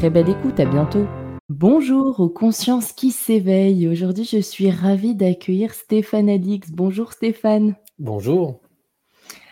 Très 0.00 0.08
belle 0.08 0.30
écoute, 0.30 0.58
à 0.58 0.64
bientôt. 0.64 1.04
Bonjour 1.50 2.20
aux 2.20 2.30
consciences 2.30 2.92
qui 2.92 3.10
s'éveillent. 3.10 3.86
Aujourd'hui, 3.86 4.24
je 4.24 4.38
suis 4.38 4.70
ravie 4.70 5.14
d'accueillir 5.14 5.74
Stéphane 5.74 6.30
Alix. 6.30 6.70
Bonjour 6.70 7.12
Stéphane. 7.12 7.76
Bonjour. 7.98 8.62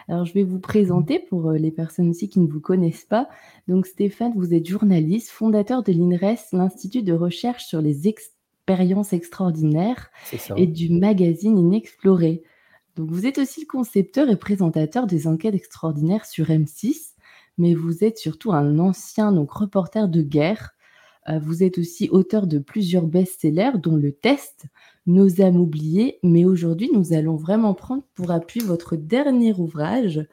Alors, 0.09 0.25
je 0.25 0.33
vais 0.33 0.45
vous 0.45 0.59
présenter 0.59 1.19
pour 1.19 1.51
euh, 1.51 1.59
les 1.59 1.71
personnes 1.71 2.09
aussi 2.09 2.31
qui 2.31 2.41
ne 2.41 2.47
vous 2.47 2.63
connaissent 2.63 3.05
pas. 3.05 3.29
Donc, 3.67 3.85
Stéphane, 3.85 4.33
vous 4.37 4.55
êtes 4.55 4.67
journaliste, 4.67 5.29
fondateur 5.29 5.83
de 5.83 5.93
l'INRES, 5.93 6.41
l'Institut 6.55 7.03
de 7.03 7.13
recherche 7.13 7.67
sur 7.67 7.83
les 7.83 8.09
expériences 8.09 9.13
extraordinaires, 9.13 10.09
et 10.57 10.67
du 10.67 10.89
magazine 10.89 11.59
Inexploré. 11.59 12.43
Donc, 12.97 13.11
vous 13.11 13.27
êtes 13.27 13.37
aussi 13.37 13.61
le 13.61 13.67
concepteur 13.67 14.31
et 14.31 14.37
présentateur 14.37 15.07
des 15.07 15.27
enquêtes 15.27 15.55
extraordinaires 15.55 16.25
sur 16.25 16.47
M6, 16.47 17.17
mais 17.59 17.75
vous 17.75 18.05
êtes 18.05 18.19
surtout 18.19 18.53
un 18.53 18.79
ancien 18.79 19.33
donc, 19.33 19.51
reporter 19.51 20.09
de 20.09 20.23
guerre. 20.23 20.71
Euh, 21.29 21.39
vous 21.39 21.63
êtes 21.63 21.79
aussi 21.79 22.09
auteur 22.11 22.47
de 22.47 22.59
plusieurs 22.59 23.07
best-sellers, 23.07 23.79
dont 23.83 23.97
Le 23.97 24.13
Test, 24.13 24.67
nos 25.07 25.41
âmes 25.43 25.61
oubliées, 25.61 26.19
mais 26.23 26.45
aujourd'hui 26.45 26.91
nous 26.95 27.13
allons 27.13 27.37
vraiment 27.37 27.75
prendre 27.75 28.05
pour 28.15 28.31
appui 28.31 28.61
votre 28.61 28.97
dernier 28.97 29.53
ouvrage 29.55 30.27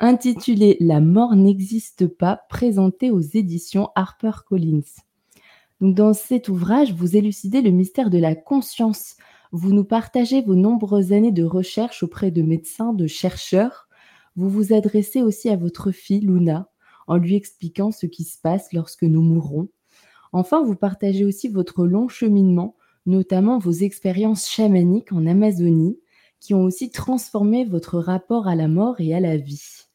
intitulé 0.00 0.76
La 0.80 1.00
mort 1.00 1.34
n'existe 1.34 2.06
pas, 2.06 2.42
présenté 2.48 3.10
aux 3.10 3.20
éditions 3.20 3.88
HarperCollins. 3.94 4.82
Donc 5.80 5.94
dans 5.94 6.12
cet 6.12 6.48
ouvrage, 6.48 6.92
vous 6.92 7.16
élucidez 7.16 7.62
le 7.62 7.70
mystère 7.70 8.10
de 8.10 8.18
la 8.18 8.34
conscience. 8.34 9.16
Vous 9.52 9.72
nous 9.72 9.84
partagez 9.84 10.42
vos 10.42 10.56
nombreuses 10.56 11.12
années 11.12 11.32
de 11.32 11.44
recherche 11.44 12.02
auprès 12.02 12.30
de 12.30 12.42
médecins, 12.42 12.92
de 12.92 13.06
chercheurs. 13.06 13.87
Vous 14.38 14.48
vous 14.48 14.72
adressez 14.72 15.20
aussi 15.20 15.50
à 15.50 15.56
votre 15.56 15.90
fille 15.90 16.20
Luna 16.20 16.70
en 17.06 17.18
lui 17.18 17.34
expliquant 17.34 17.90
ce 17.92 18.06
qui 18.06 18.24
se 18.24 18.40
passe 18.40 18.72
lorsque 18.72 19.02
nous 19.02 19.20
mourrons. 19.20 19.68
Enfin, 20.32 20.64
vous 20.64 20.76
partagez 20.76 21.26
aussi 21.26 21.48
votre 21.48 21.86
long 21.86 22.08
cheminement 22.08 22.74
notamment 23.08 23.58
vos 23.58 23.72
expériences 23.72 24.48
chamaniques 24.48 25.12
en 25.12 25.26
Amazonie, 25.26 25.98
qui 26.40 26.54
ont 26.54 26.62
aussi 26.62 26.90
transformé 26.90 27.64
votre 27.64 27.98
rapport 27.98 28.46
à 28.46 28.54
la 28.54 28.68
mort 28.68 29.00
et 29.00 29.14
à 29.14 29.20
la 29.20 29.36
vie. 29.36 29.86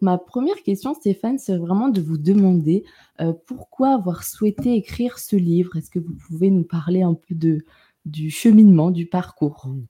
Ma 0.00 0.18
première 0.18 0.62
question, 0.62 0.92
Stéphane, 0.94 1.38
c'est 1.38 1.56
vraiment 1.56 1.88
de 1.88 2.00
vous 2.00 2.18
demander 2.18 2.84
euh, 3.20 3.32
pourquoi 3.46 3.94
avoir 3.94 4.22
souhaité 4.24 4.74
écrire 4.74 5.18
ce 5.18 5.36
livre? 5.36 5.76
Est-ce 5.76 5.90
que 5.90 5.98
vous 5.98 6.14
pouvez 6.26 6.50
nous 6.50 6.64
parler 6.64 7.02
un 7.02 7.14
peu 7.14 7.34
de, 7.34 7.64
du 8.04 8.30
cheminement, 8.30 8.90
du 8.90 9.06
parcours? 9.06 9.66
Mmh. 9.66 9.86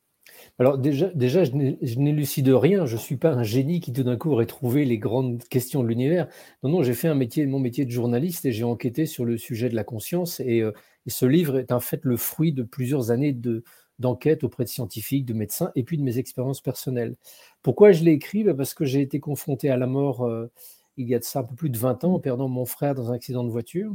Alors 0.61 0.77
déjà, 0.77 1.07
déjà 1.15 1.45
je 1.45 1.53
n'élucide 1.53 2.49
rien, 2.49 2.85
je 2.85 2.97
ne 2.97 3.01
suis 3.01 3.17
pas 3.17 3.33
un 3.33 3.45
génie 3.45 3.81
qui 3.81 3.93
tout 3.93 4.03
d'un 4.03 4.17
coup 4.17 4.33
aurait 4.33 4.47
trouvé 4.47 4.85
les 4.85 4.99
grandes 4.99 5.45
questions 5.45 5.85
de 5.85 5.89
l'univers. 5.89 6.27
Non, 6.65 6.71
non, 6.71 6.83
j'ai 6.83 6.95
fait 6.95 7.09
mon 7.47 7.61
métier 7.61 7.85
de 7.85 7.91
journaliste 7.91 8.45
et 8.45 8.51
j'ai 8.53 8.65
enquêté 8.65 9.07
sur 9.07 9.25
le 9.25 9.39
sujet 9.39 9.69
de 9.69 9.77
la 9.77 9.85
conscience 9.85 10.41
et, 10.41 10.61
euh, 10.63 10.73
ce 11.07 11.25
livre 11.25 11.59
est 11.59 11.73
en 11.73 11.81
fait 11.81 12.01
le 12.03 12.17
fruit 12.19 12.53
de 12.53 12.63
plusieurs 12.63 13.11
années 13.11 13.33
de, 13.33 13.65
d'enquête 13.99 14.45
auprès 14.45 14.65
de 14.65 14.69
scientifiques, 14.69 15.25
de 15.25 15.33
médecins, 15.33 15.73
et 15.75 15.83
puis 15.83 15.97
de 15.97 16.03
mes 16.03 16.19
expériences 16.19 16.61
personnelles. 16.61 17.17
Pourquoi 17.63 17.93
je 17.93 18.05
l'ai 18.05 18.13
écrit? 18.13 18.45
Bah, 18.45 18.53
Parce 18.55 18.75
que 18.75 18.85
j'ai 18.85 19.01
été 19.01 19.19
confronté 19.21 19.71
à 19.71 19.79
la 19.79 19.87
mort 19.87 20.27
euh, 20.27 20.51
il 20.99 21.09
y 21.09 21.15
a 21.15 21.19
de 21.19 21.25
ça 21.25 21.41
un 21.41 21.45
peu 21.45 21.55
plus 21.55 21.71
de 21.71 21.79
20 21.79 22.05
ans, 22.05 22.15
en 22.15 22.21
perdant 22.21 22.49
mon 22.49 22.67
frère 22.67 22.95
dans 22.95 23.11
un 23.11 23.15
accident 23.15 23.45
de 23.45 23.51
voiture. 23.51 23.95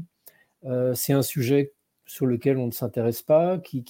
Euh, 0.66 0.94
c'est 0.96 1.14
un 1.14 1.22
sujet 1.22 1.74
sur 2.06 2.26
lequel 2.26 2.58
on 2.58 2.68
ne 2.68 2.72
s'intéresse 2.72 3.22
pas, 3.22 3.60
qui, 3.60 3.84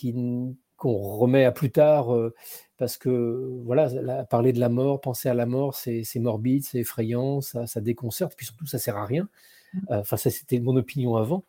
qu'on 0.78 0.98
remet 0.98 1.46
à 1.46 1.52
plus 1.52 1.72
tard, 1.72 2.14
euh, 2.14 2.34
parce 2.78 2.98
que 2.98 3.50
voilà, 3.64 4.24
parler 4.26 4.54
de 4.54 4.60
la 4.60 4.70
mort, 4.70 5.02
penser 5.02 5.30
à 5.30 5.34
la 5.34 5.46
mort, 5.46 5.76
c'est, 5.76 6.04
morbide, 6.16 6.64
c'est 6.64 6.80
effrayant, 6.80 7.42
ça, 7.42 7.68
ça 7.68 7.82
déconcerte, 7.82 8.34
puis 8.36 8.46
surtout 8.46 8.66
ça 8.66 8.80
sert 8.80 8.98
à 8.98 9.06
rien. 9.06 9.30
Mmh. 9.74 9.80
Enfin, 9.90 10.18
ça 10.18 10.30
c'était 10.30 10.60
mon 10.60 10.76
opinion 10.76 11.16
avant. 11.16 11.44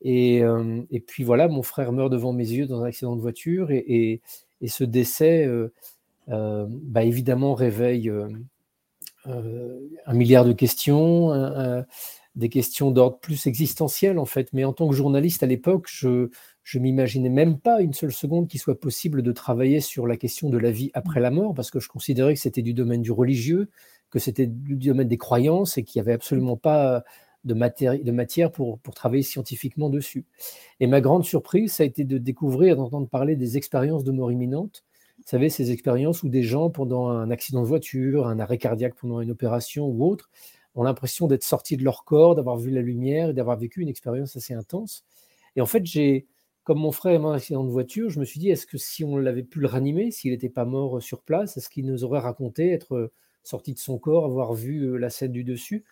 Et, 0.00 0.42
et, 0.90 1.00
puis 1.00 1.24
voilà, 1.24 1.48
mon 1.48 1.64
frère 1.64 1.90
meurt 1.92 2.10
devant 2.10 2.32
mes 2.32 2.48
yeux 2.48 2.66
dans 2.66 2.82
un 2.82 2.86
accident 2.86 3.16
de 3.16 3.20
voiture 3.20 3.72
et, 3.72 4.20
et, 4.60 4.68
ce 4.68 4.84
décès, 4.84 5.44
euh, 5.44 6.66
bah 6.68 7.02
évidemment, 7.02 7.54
réveille 7.54 8.12
un 9.26 10.14
milliard 10.14 10.44
de 10.44 10.52
questions, 10.52 11.84
des 12.36 12.48
questions 12.48 12.90
d'ordre 12.90 13.18
plus 13.18 13.46
existentiel 13.46 14.18
en 14.18 14.24
fait. 14.24 14.52
Mais 14.52 14.64
en 14.64 14.72
tant 14.72 14.88
que 14.88 14.94
journaliste 14.94 15.42
à 15.42 15.46
l'époque, 15.46 15.86
je 15.90 16.30
je 16.68 16.78
m'imaginais 16.78 17.30
même 17.30 17.58
pas 17.58 17.80
une 17.80 17.94
seule 17.94 18.12
seconde 18.12 18.46
qu'il 18.46 18.60
soit 18.60 18.78
possible 18.78 19.22
de 19.22 19.32
travailler 19.32 19.80
sur 19.80 20.06
la 20.06 20.18
question 20.18 20.50
de 20.50 20.58
la 20.58 20.70
vie 20.70 20.90
après 20.92 21.18
la 21.18 21.30
mort, 21.30 21.54
parce 21.54 21.70
que 21.70 21.80
je 21.80 21.88
considérais 21.88 22.34
que 22.34 22.40
c'était 22.40 22.60
du 22.60 22.74
domaine 22.74 23.00
du 23.00 23.10
religieux, 23.10 23.70
que 24.10 24.18
c'était 24.18 24.46
du 24.46 24.76
domaine 24.76 25.08
des 25.08 25.16
croyances 25.16 25.78
et 25.78 25.82
qu'il 25.82 25.98
n'y 25.98 26.02
avait 26.02 26.12
absolument 26.12 26.58
pas 26.58 27.04
de, 27.44 27.54
matière 27.54 28.52
pour, 28.52 28.80
pour, 28.80 28.92
travailler 28.92 29.22
scientifiquement 29.22 29.88
dessus. 29.88 30.26
Et 30.78 30.86
ma 30.86 31.00
grande 31.00 31.24
surprise, 31.24 31.72
ça 31.72 31.84
a 31.84 31.86
été 31.86 32.04
de 32.04 32.18
découvrir, 32.18 32.76
d'entendre 32.76 33.08
parler 33.08 33.34
des 33.34 33.56
expériences 33.56 34.04
de 34.04 34.12
mort 34.12 34.30
imminente. 34.30 34.84
Vous 35.16 35.24
savez, 35.24 35.48
ces 35.48 35.70
expériences 35.70 36.22
où 36.22 36.28
des 36.28 36.42
gens, 36.42 36.68
pendant 36.68 37.08
un 37.08 37.30
accident 37.30 37.62
de 37.62 37.66
voiture, 37.66 38.26
un 38.26 38.38
arrêt 38.40 38.58
cardiaque 38.58 38.94
pendant 38.94 39.22
une 39.22 39.30
opération 39.30 39.86
ou 39.86 40.04
autre, 40.04 40.28
ont 40.74 40.82
l'impression 40.82 41.28
d'être 41.28 41.44
sortis 41.44 41.78
de 41.78 41.84
leur 41.84 42.04
corps, 42.04 42.34
d'avoir 42.34 42.58
vu 42.58 42.70
la 42.70 42.82
lumière 42.82 43.30
et 43.30 43.32
d'avoir 43.32 43.56
vécu 43.56 43.80
une 43.80 43.88
expérience 43.88 44.36
assez 44.36 44.52
intense. 44.52 45.06
Et 45.56 45.62
en 45.62 45.66
fait, 45.66 45.86
j'ai, 45.86 46.26
comme 46.68 46.80
mon 46.80 46.92
frère 46.92 47.14
est 47.14 47.18
mort 47.18 47.32
accident 47.32 47.64
de 47.64 47.70
voiture, 47.70 48.10
je 48.10 48.20
me 48.20 48.26
suis 48.26 48.38
dit, 48.38 48.50
est-ce 48.50 48.66
que 48.66 48.76
si 48.76 49.02
on 49.02 49.16
l'avait 49.16 49.42
pu 49.42 49.58
le 49.58 49.66
ranimer, 49.66 50.10
s'il 50.10 50.32
n'était 50.32 50.50
pas 50.50 50.66
mort 50.66 51.00
sur 51.00 51.22
place, 51.22 51.56
est-ce 51.56 51.70
qu'il 51.70 51.86
nous 51.86 52.04
aurait 52.04 52.20
raconté 52.20 52.72
être 52.72 53.10
sorti 53.42 53.72
de 53.72 53.78
son 53.78 53.98
corps, 53.98 54.26
avoir 54.26 54.52
vu 54.52 54.82
euh, 54.82 54.98
la 54.98 55.08
scène 55.08 55.32
du 55.32 55.44
dessus? 55.44 55.86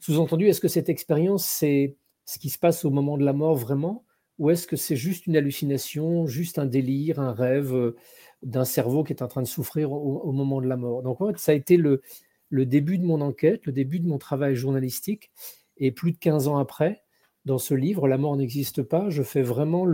Sous-entendu, 0.00 0.48
est-ce 0.48 0.60
que 0.60 0.66
cette 0.66 0.88
expérience, 0.88 1.46
c'est 1.46 1.94
ce 2.24 2.40
qui 2.40 2.50
se 2.50 2.58
passe 2.58 2.84
au 2.84 2.90
moment 2.90 3.16
de 3.16 3.24
la 3.24 3.34
mort 3.34 3.54
vraiment? 3.54 4.04
Ou 4.40 4.50
est-ce 4.50 4.66
que 4.66 4.74
c'est 4.74 4.96
juste 4.96 5.28
une 5.28 5.36
hallucination, 5.36 6.26
juste 6.26 6.58
un 6.58 6.66
délire, 6.66 7.20
un 7.20 7.32
rêve 7.32 7.72
euh, 7.72 7.94
d'un 8.42 8.64
cerveau 8.64 9.04
qui 9.04 9.12
est 9.12 9.22
en 9.22 9.28
train 9.28 9.42
de 9.42 9.46
souffrir 9.46 9.92
au, 9.92 10.32
moment 10.32 10.60
de 10.60 10.66
la 10.66 10.76
mort? 10.76 11.04
Donc 11.04 11.20
en 11.20 11.28
fait, 11.28 11.38
ça 11.38 11.52
a 11.52 11.54
été 11.54 11.76
le, 11.76 12.02
le 12.48 12.66
début 12.66 12.98
de 12.98 13.04
mon 13.04 13.20
enquête, 13.20 13.64
le 13.64 13.72
début 13.72 14.00
de 14.00 14.08
mon 14.08 14.18
travail 14.18 14.56
journalistique. 14.56 15.30
Et 15.76 15.92
plus 15.92 16.10
de 16.10 16.18
15 16.18 16.48
ans 16.48 16.58
après, 16.58 17.05
dans 17.46 17.58
ce 17.58 17.72
livre, 17.72 18.08
La 18.08 18.18
mort 18.18 18.36
n'existe 18.36 18.82
pas, 18.82 19.08
je 19.08 19.22
fais 19.22 19.42
vraiment 19.42 19.86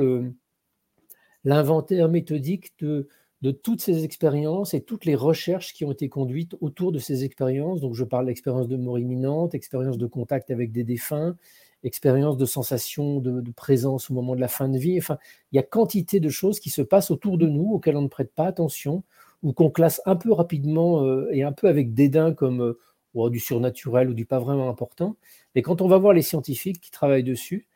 l'inventaire 1.45 2.09
méthodique 2.09 2.73
de, 2.81 3.09
de 3.43 3.51
toutes 3.51 3.81
ces 3.81 4.05
expériences 4.05 4.73
et 4.73 4.81
toutes 4.81 5.05
les 5.05 5.15
recherches 5.15 5.75
qui 5.75 5.85
ont 5.85 5.93
été 5.93 6.09
conduites 6.09 6.57
autour 6.61 6.93
de 6.93 6.99
ces 6.99 7.25
expériences. 7.25 7.81
Donc, 7.81 7.95
je 7.95 8.05
parle 8.05 8.27
d'expérience 8.27 8.69
de 8.69 8.77
mort 8.77 8.99
imminente, 8.99 9.55
expérience 9.55 9.99
de 9.99 10.07
contact 10.07 10.51
avec 10.51 10.73
des 10.73 10.85
défunts, 10.85 11.37
expérience 11.83 12.37
de 12.37 12.47
sensation 12.47 13.21
de, 13.21 13.43
présence 13.51 14.11
au 14.11 14.15
moment 14.15 14.35
de 14.37 14.41
la 14.41 14.49
fin 14.49 14.69
de 14.69 14.79
vie. 14.79 14.97
Enfin, 14.99 15.19
il 15.51 15.57
y 15.57 15.59
a 15.59 15.65
quantité 15.65 16.21
de 16.21 16.29
choses 16.29 16.61
qui 16.61 16.71
se 16.71 16.83
passent 16.83 17.11
autour 17.11 17.37
de 17.37 17.49
nous 17.49 17.73
auxquelles 17.73 17.97
on 17.97 18.03
ne 18.03 18.09
prête 18.09 18.33
pas 18.33 18.47
attention 18.47 19.03
ou 19.43 19.53
qu'on 19.53 19.71
classe 19.71 20.01
un 20.07 20.15
peu 20.15 20.33
rapidement 20.33 21.05
euh, 21.05 21.29
et 21.33 21.43
un 21.43 21.53
peu 21.53 21.69
avec 21.69 21.95
dédain 21.95 22.33
comme 22.33 22.63
euh, 22.63 22.79
ou 23.15 23.29
du 23.31 23.41
surnaturel 23.41 24.09
ou 24.09 24.15
du 24.15 24.27
pas 24.27 24.39
vraiment 24.39 24.69
important. 24.69 25.17
Mais 25.55 25.63
quand 25.63 25.81
on 25.81 25.89
va 25.89 25.99
voir 25.99 26.13
les 26.13 26.23
scientifiques 26.23 26.81
qui 26.81 26.91
travaillent 26.91 27.25
dessus, 27.25 27.67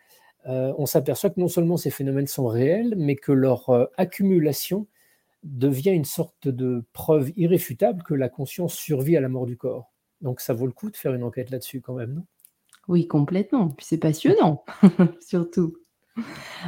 euh, 0.47 0.73
on 0.79 0.87
s'aperçoit 0.87 1.31
que 1.31 1.41
non 1.41 1.49
seulement 1.49 1.77
ces 1.77 1.91
phénomènes 1.91 2.27
sont 2.27 2.47
réels, 2.47 2.95
mais 2.97 3.17
que 3.17 3.33
leur 3.33 3.71
euh, 3.71 3.87
accumulation 3.97 4.87
devient 5.43 5.91
une 5.91 6.05
sorte 6.05 6.49
de 6.49 6.85
preuve 6.93 7.33
irréfutable 7.37 8.03
que 8.03 8.15
la 8.15 8.29
conscience 8.29 8.75
survit 8.75 9.17
à 9.17 9.21
la 9.21 9.29
mort 9.29 9.47
du 9.47 9.57
corps. 9.57 9.93
Donc 10.21 10.41
ça 10.41 10.55
vaut 10.55 10.67
le 10.67 10.73
coup 10.73 10.91
de 10.91 10.97
faire 10.97 11.15
une 11.15 11.23
enquête 11.23 11.51
là-dessus 11.51 11.81
quand 11.81 11.95
même, 11.95 12.15
non? 12.15 12.25
Oui, 12.89 13.09
complètement. 13.09 13.75
C'est 13.81 13.99
passionnant, 13.99 14.65
surtout. 15.21 15.77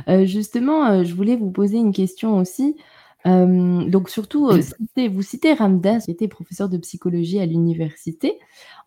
Euh, 0.08 0.26
justement, 0.26 1.04
je 1.04 1.14
voulais 1.14 1.36
vous 1.36 1.52
poser 1.52 1.78
une 1.78 1.92
question 1.92 2.38
aussi 2.38 2.76
donc 3.28 4.08
surtout, 4.08 4.50
vous 4.50 5.22
citez 5.22 5.52
Ramdas, 5.52 6.00
qui 6.04 6.10
était 6.10 6.28
professeur 6.28 6.68
de 6.68 6.78
psychologie 6.78 7.40
à 7.40 7.46
l'université, 7.46 8.38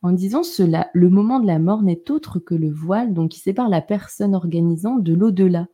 en 0.01 0.11
disant 0.11 0.43
cela: 0.43 0.89
«Le 0.93 1.09
moment 1.09 1.39
de 1.39 1.47
la 1.47 1.59
mort 1.59 1.83
n'est 1.83 2.09
autre 2.09 2.39
que 2.39 2.55
le 2.55 2.71
voile, 2.71 3.13
donc 3.13 3.31
qui 3.31 3.39
sépare 3.39 3.69
la 3.69 3.81
personne 3.81 4.35
organisant 4.35 4.97
de 4.97 5.13
l'au-delà». 5.13 5.67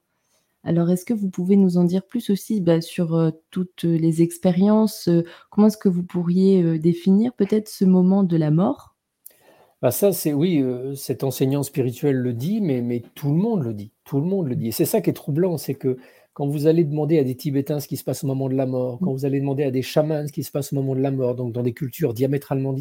Alors 0.63 0.89
est-ce 0.89 1.05
que 1.05 1.13
vous 1.13 1.29
pouvez 1.29 1.55
nous 1.55 1.77
en 1.77 1.85
dire 1.85 2.05
plus 2.05 2.29
aussi, 2.29 2.59
bah, 2.59 2.81
sur, 2.81 3.31
toutes 3.51 3.83
les 3.83 4.21
expériences, 4.21 5.09
comment 5.49 5.67
est-ce 5.67 5.77
que 5.77 5.87
vous 5.87 6.03
pourriez, 6.03 6.77
définir 6.79 7.33
peut-être 7.33 7.69
ce 7.69 7.85
moment 7.85 8.23
de 8.23 8.35
la 8.35 8.51
mort? 8.51 8.95
Bah, 9.81 9.91
ça, 9.91 10.11
c'est 10.11 10.33
oui, 10.33 10.61
cet 10.95 11.23
enseignant 11.23 11.63
spirituel 11.63 12.15
le 12.17 12.33
dit, 12.33 12.59
mais 12.61 12.81
mais 12.81 13.03
tout 13.13 13.29
le 13.29 13.35
monde 13.35 13.63
le 13.63 13.73
dit, 13.73 13.93
tout 14.03 14.19
le 14.19 14.25
monde 14.25 14.47
le 14.47 14.55
dit 14.55 14.69
et 14.69 14.71
c'est 14.71 14.85
ça 14.85 15.01
qui 15.01 15.09
est 15.11 15.13
troublant, 15.13 15.57
c'est 15.57 15.75
que 15.75 15.97
quand 16.37 16.45
vous 16.45 16.67
allez 16.67 16.83
demander 16.83 17.17
à 17.17 17.23
des 17.23 17.33
Tibétains 17.33 17.79
ce 17.79 17.87
qui 17.87 17.97
se 17.97 18.03
passe 18.03 18.23
au 18.23 18.27
moment 18.27 18.47
de 18.47 18.53
la 18.53 18.67
mort, 18.67 18.99
quand 19.01 19.11
vous 19.11 19.25
allez 19.25 19.39
demander 19.39 19.63
à 19.63 19.71
des 19.71 19.81
chamans 19.81 20.27
ce 20.27 20.31
qui 20.31 20.43
se 20.43 20.51
passe 20.51 20.71
au 20.71 20.75
moment 20.75 20.93
de 20.93 21.01
la 21.01 21.09
mort, 21.09 21.33
donc 21.33 21.51
dans 21.51 21.63
des 21.63 21.73
cultures 21.73 22.13
diamétralement 22.13 22.75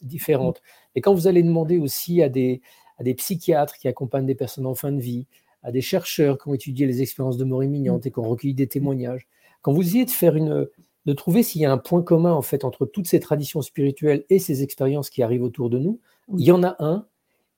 différentes, 0.00 0.62
et 0.94 1.00
quand 1.00 1.12
vous 1.12 1.26
allez 1.26 1.42
demander 1.42 1.76
aussi 1.78 2.22
à 2.22 2.28
des, 2.28 2.60
à 2.98 3.02
des 3.02 3.14
psychiatres 3.14 3.78
qui 3.78 3.88
accompagnent 3.88 4.26
des 4.26 4.36
personnes 4.36 4.64
en 4.64 4.76
fin 4.76 4.92
de 4.92 5.00
vie, 5.00 5.26
à 5.64 5.72
des 5.72 5.80
chercheurs 5.80 6.38
qui 6.38 6.46
ont 6.46 6.54
étudié 6.54 6.86
les 6.86 7.02
expériences 7.02 7.36
de 7.36 7.42
mort 7.42 7.64
imminente 7.64 8.06
et 8.06 8.12
qui 8.12 8.18
ont 8.20 8.28
recueilli 8.28 8.54
des 8.54 8.68
témoignages, 8.68 9.26
quand 9.60 9.72
vous 9.72 9.82
essayez 9.82 10.04
de 10.04 10.10
faire 10.12 10.36
une, 10.36 10.68
de 11.04 11.12
trouver 11.12 11.42
s'il 11.42 11.62
y 11.62 11.64
a 11.64 11.72
un 11.72 11.78
point 11.78 12.02
commun 12.02 12.32
en 12.32 12.42
fait 12.42 12.64
entre 12.64 12.86
toutes 12.86 13.08
ces 13.08 13.18
traditions 13.18 13.60
spirituelles 13.60 14.24
et 14.30 14.38
ces 14.38 14.62
expériences 14.62 15.10
qui 15.10 15.24
arrivent 15.24 15.42
autour 15.42 15.68
de 15.68 15.80
nous, 15.80 15.98
il 16.38 16.44
y 16.44 16.52
en 16.52 16.62
a 16.62 16.76
un, 16.78 17.06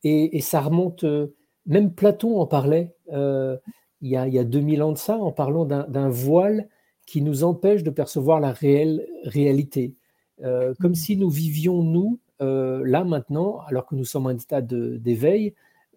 et, 0.02 0.40
ça 0.40 0.62
remonte, 0.62 1.04
euh, 1.04 1.26
même 1.66 1.92
Platon 1.92 2.40
en 2.40 2.46
parlait. 2.46 2.94
Euh, 3.12 3.58
il 4.02 4.08
y, 4.08 4.16
a, 4.16 4.44
2000 4.44 4.82
ans 4.82 4.92
de 4.92 4.98
ça 4.98 5.16
en 5.16 5.30
parlant 5.30 5.64
d'un 5.64 6.08
voile 6.08 6.68
qui 7.06 7.22
nous 7.22 7.44
empêche 7.44 7.84
de 7.84 7.90
percevoir 7.90 8.40
la 8.40 8.52
réelle 8.52 9.06
réalité. 9.24 9.94
Euh, 10.42 10.74
comme 10.80 10.96
si 10.96 11.16
nous 11.16 11.30
vivions, 11.30 11.82
nous, 11.82 12.18
euh, 12.40 12.82
là 12.84 13.04
maintenant, 13.04 13.60
alors 13.68 13.86
que 13.86 13.94
nous 13.94 14.04
sommes 14.04 14.26
en 14.26 14.30
état 14.30 14.60
d'éveil, 14.60 15.54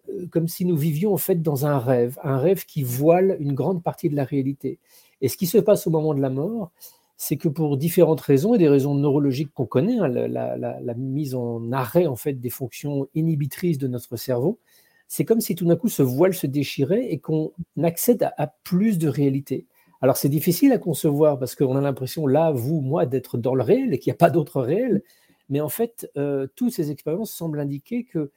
euh, 0.08 0.26
comme 0.30 0.46
si 0.46 0.64
nous 0.64 0.76
vivions 0.76 1.12
en 1.12 1.16
fait 1.16 1.42
dans 1.42 1.66
un 1.66 1.78
rêve, 1.78 2.16
un 2.22 2.38
rêve 2.38 2.64
qui 2.64 2.84
voile 2.84 3.36
une 3.40 3.54
grande 3.54 3.82
partie 3.82 4.08
de 4.08 4.14
la 4.14 4.24
réalité. 4.24 4.78
Et 5.20 5.28
ce 5.28 5.36
qui 5.36 5.46
se 5.46 5.58
passe 5.58 5.88
au 5.88 5.90
moment 5.90 6.14
de 6.14 6.20
la 6.20 6.30
mort, 6.30 6.70
c'est 7.16 7.36
que 7.36 7.48
pour 7.48 7.76
différentes 7.76 8.20
raisons 8.20 8.54
et 8.54 8.58
des 8.58 8.68
raisons 8.68 8.94
neurologiques 8.94 9.52
qu'on 9.52 9.66
connaît, 9.66 9.98
hein, 9.98 10.06
la, 10.06 10.56
la, 10.56 10.94
mise 10.94 11.34
en 11.34 11.72
arrêt 11.72 12.06
en 12.06 12.14
fait 12.14 12.34
des 12.34 12.50
fonctions 12.50 13.08
inhibitrices 13.14 13.78
de 13.78 13.88
notre 13.88 14.16
cerveau, 14.16 14.60
c'est 15.08 15.24
comme 15.24 15.40
si 15.40 15.54
tout 15.54 15.66
d'un 15.66 15.76
coup 15.76 15.88
ce 15.88 16.02
voile 16.02 16.34
se 16.34 16.46
déchirait 16.46 17.06
et 17.10 17.18
qu'on 17.18 17.52
accède 17.82 18.28
à, 18.36 18.46
plus 18.64 18.98
de 18.98 19.08
réalité. 19.08 19.66
Alors 20.02 20.16
c'est 20.16 20.28
difficile 20.28 20.72
à 20.72 20.78
concevoir 20.78 21.38
parce 21.38 21.54
qu'on 21.54 21.76
a 21.76 21.80
l'impression, 21.80 22.26
là, 22.26 22.50
vous, 22.52 22.80
moi, 22.80 23.06
d'être 23.06 23.38
dans 23.38 23.54
le 23.54 23.62
réel 23.62 23.94
et 23.94 23.98
qu'il 23.98 24.10
n'y 24.10 24.16
a 24.16 24.18
pas 24.18 24.30
d'autre 24.30 24.60
réel. 24.60 25.02
Mais 25.48 25.60
en 25.60 25.68
fait, 25.68 26.10
euh, 26.16 26.46
toutes 26.56 26.72
ces 26.72 26.90
expériences 26.90 27.32
semblent 27.32 27.60
indiquer 27.60 28.04
que 28.04 28.30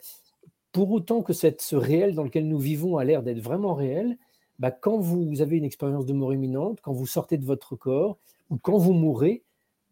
pour 0.71 0.91
autant 0.91 1.21
que 1.21 1.33
cette, 1.33 1.61
ce 1.61 1.75
réel 1.75 2.13
dans 2.13 2.23
lequel 2.23 2.47
nous 2.47 2.59
vivons 2.59 2.97
a 2.97 3.03
l'air 3.03 3.23
d'être 3.23 3.39
vraiment 3.39 3.73
réel, 3.73 4.17
bah, 4.59 4.71
quand 4.71 4.97
vous 4.99 5.41
avez 5.41 5.57
une 5.57 5.63
expérience 5.63 6.05
de 6.05 6.13
mort 6.13 6.33
imminente, 6.33 6.79
quand 6.81 6.93
vous 6.93 7.07
sortez 7.07 7.37
de 7.37 7.45
votre 7.45 7.75
corps 7.75 8.17
ou 8.49 8.57
quand 8.57 8.77
vous 8.77 8.93
mourrez, 8.93 9.43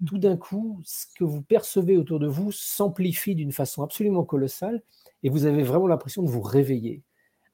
tout 0.06 0.20
d'un 0.20 0.38
coup, 0.38 0.80
ce 0.86 1.06
que 1.18 1.24
vous 1.24 1.42
percevez 1.42 1.98
autour 1.98 2.20
de 2.20 2.28
vous 2.28 2.52
s'amplifie 2.52 3.34
d'une 3.34 3.52
façon 3.52 3.82
absolument 3.82 4.24
colossale 4.24 4.84
et 5.24 5.30
vous 5.30 5.46
avez 5.46 5.64
vraiment 5.64 5.88
l'impression 5.88 6.24
de 6.24 6.30
vous 6.30 6.42
réveiller. 6.42 7.02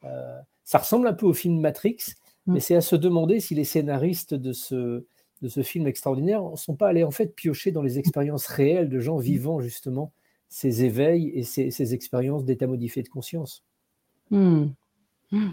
Euh, 0.04 0.39
ça 0.63 0.77
ressemble 0.77 1.07
un 1.07 1.13
peu 1.13 1.25
au 1.25 1.33
film 1.33 1.60
Matrix, 1.60 1.98
mm. 2.45 2.54
mais 2.54 2.60
c'est 2.60 2.75
à 2.75 2.81
se 2.81 2.95
demander 2.95 3.39
si 3.39 3.56
les 3.56 3.63
scénaristes 3.63 4.33
de 4.33 4.54
ce, 4.54 5.06
de 5.42 5.48
ce 5.48 5.62
film 5.62 5.88
extraordinaire 5.88 6.44
ne 6.44 6.56
sont 6.56 6.75
pas 6.75 6.88
allés 6.88 7.04
en 7.04 7.12
fait 7.12 7.36
piocher 7.36 7.71
dans 7.71 7.81
les 7.81 8.00
expériences 8.00 8.48
réelles 8.48 8.89
de 8.89 9.00
gens 9.00 9.18
vivant 9.18 9.60
justement 9.60 10.12
ces 10.50 10.83
éveils 10.83 11.30
et 11.30 11.44
ces, 11.44 11.94
expériences 11.94 12.45
d'état 12.45 12.68
modifié 12.68 13.01
de 13.01 13.10
conscience. 13.10 13.63
Mm. 15.33 15.50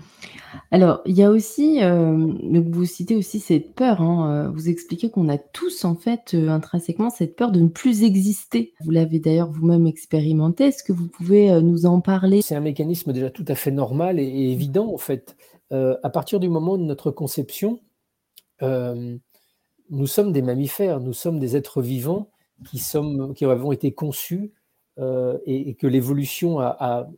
Alors, 0.70 1.00
il 1.06 1.16
y 1.16 1.22
a 1.22 1.30
aussi, 1.30 1.82
euh, 1.82 2.34
vous 2.70 2.84
citez 2.84 3.16
aussi 3.16 3.40
cette 3.40 3.74
peur, 3.74 4.02
hein, 4.02 4.30
euh, 4.30 4.50
vous 4.50 4.68
expliquez 4.68 5.10
qu'on 5.10 5.30
a 5.30 5.38
tous 5.38 5.86
en 5.86 5.94
fait, 5.94 6.34
euh, 6.34 6.50
intrinsèquement 6.50 7.08
cette 7.08 7.34
peur 7.34 7.50
de 7.50 7.60
ne 7.60 7.68
plus 7.68 8.04
exister. 8.04 8.74
Vous 8.80 8.90
l'avez 8.90 9.18
d'ailleurs 9.20 9.50
vous-même 9.50 9.86
expérimenté. 9.86 10.64
Est-ce 10.64 10.84
que 10.84 10.92
vous 10.92 11.08
pouvez, 11.08 11.62
nous 11.62 11.86
en 11.86 12.00
parler? 12.00 12.42
C'est 12.42 12.54
un 12.54 12.60
mécanisme 12.60 13.12
déjà 13.14 13.30
tout 13.30 13.44
à 13.48 13.54
fait 13.54 13.70
normal 13.70 14.20
et 14.20 14.52
évident 14.52 14.92
en 14.92 14.98
fait. 14.98 15.36
à 15.70 16.10
partir 16.10 16.40
du 16.40 16.48
moment 16.48 16.76
de 16.76 16.84
notre 16.84 17.10
conception, 17.10 17.80
nous 18.60 20.06
sommes 20.06 20.32
des 20.32 20.42
mammifères, 20.42 21.00
nous 21.00 21.14
sommes 21.14 21.38
des 21.38 21.56
êtres 21.56 21.80
vivants 21.80 22.30
qui 22.66 22.78
sommes 22.78 23.32
qui 23.34 23.46
avons 23.46 23.72
été 23.72 23.92
conçus 23.92 24.52
euh, 24.98 25.38
et, 25.46 25.74
que 25.74 25.86
l'évolution 25.86 26.58
a, 26.60 27.08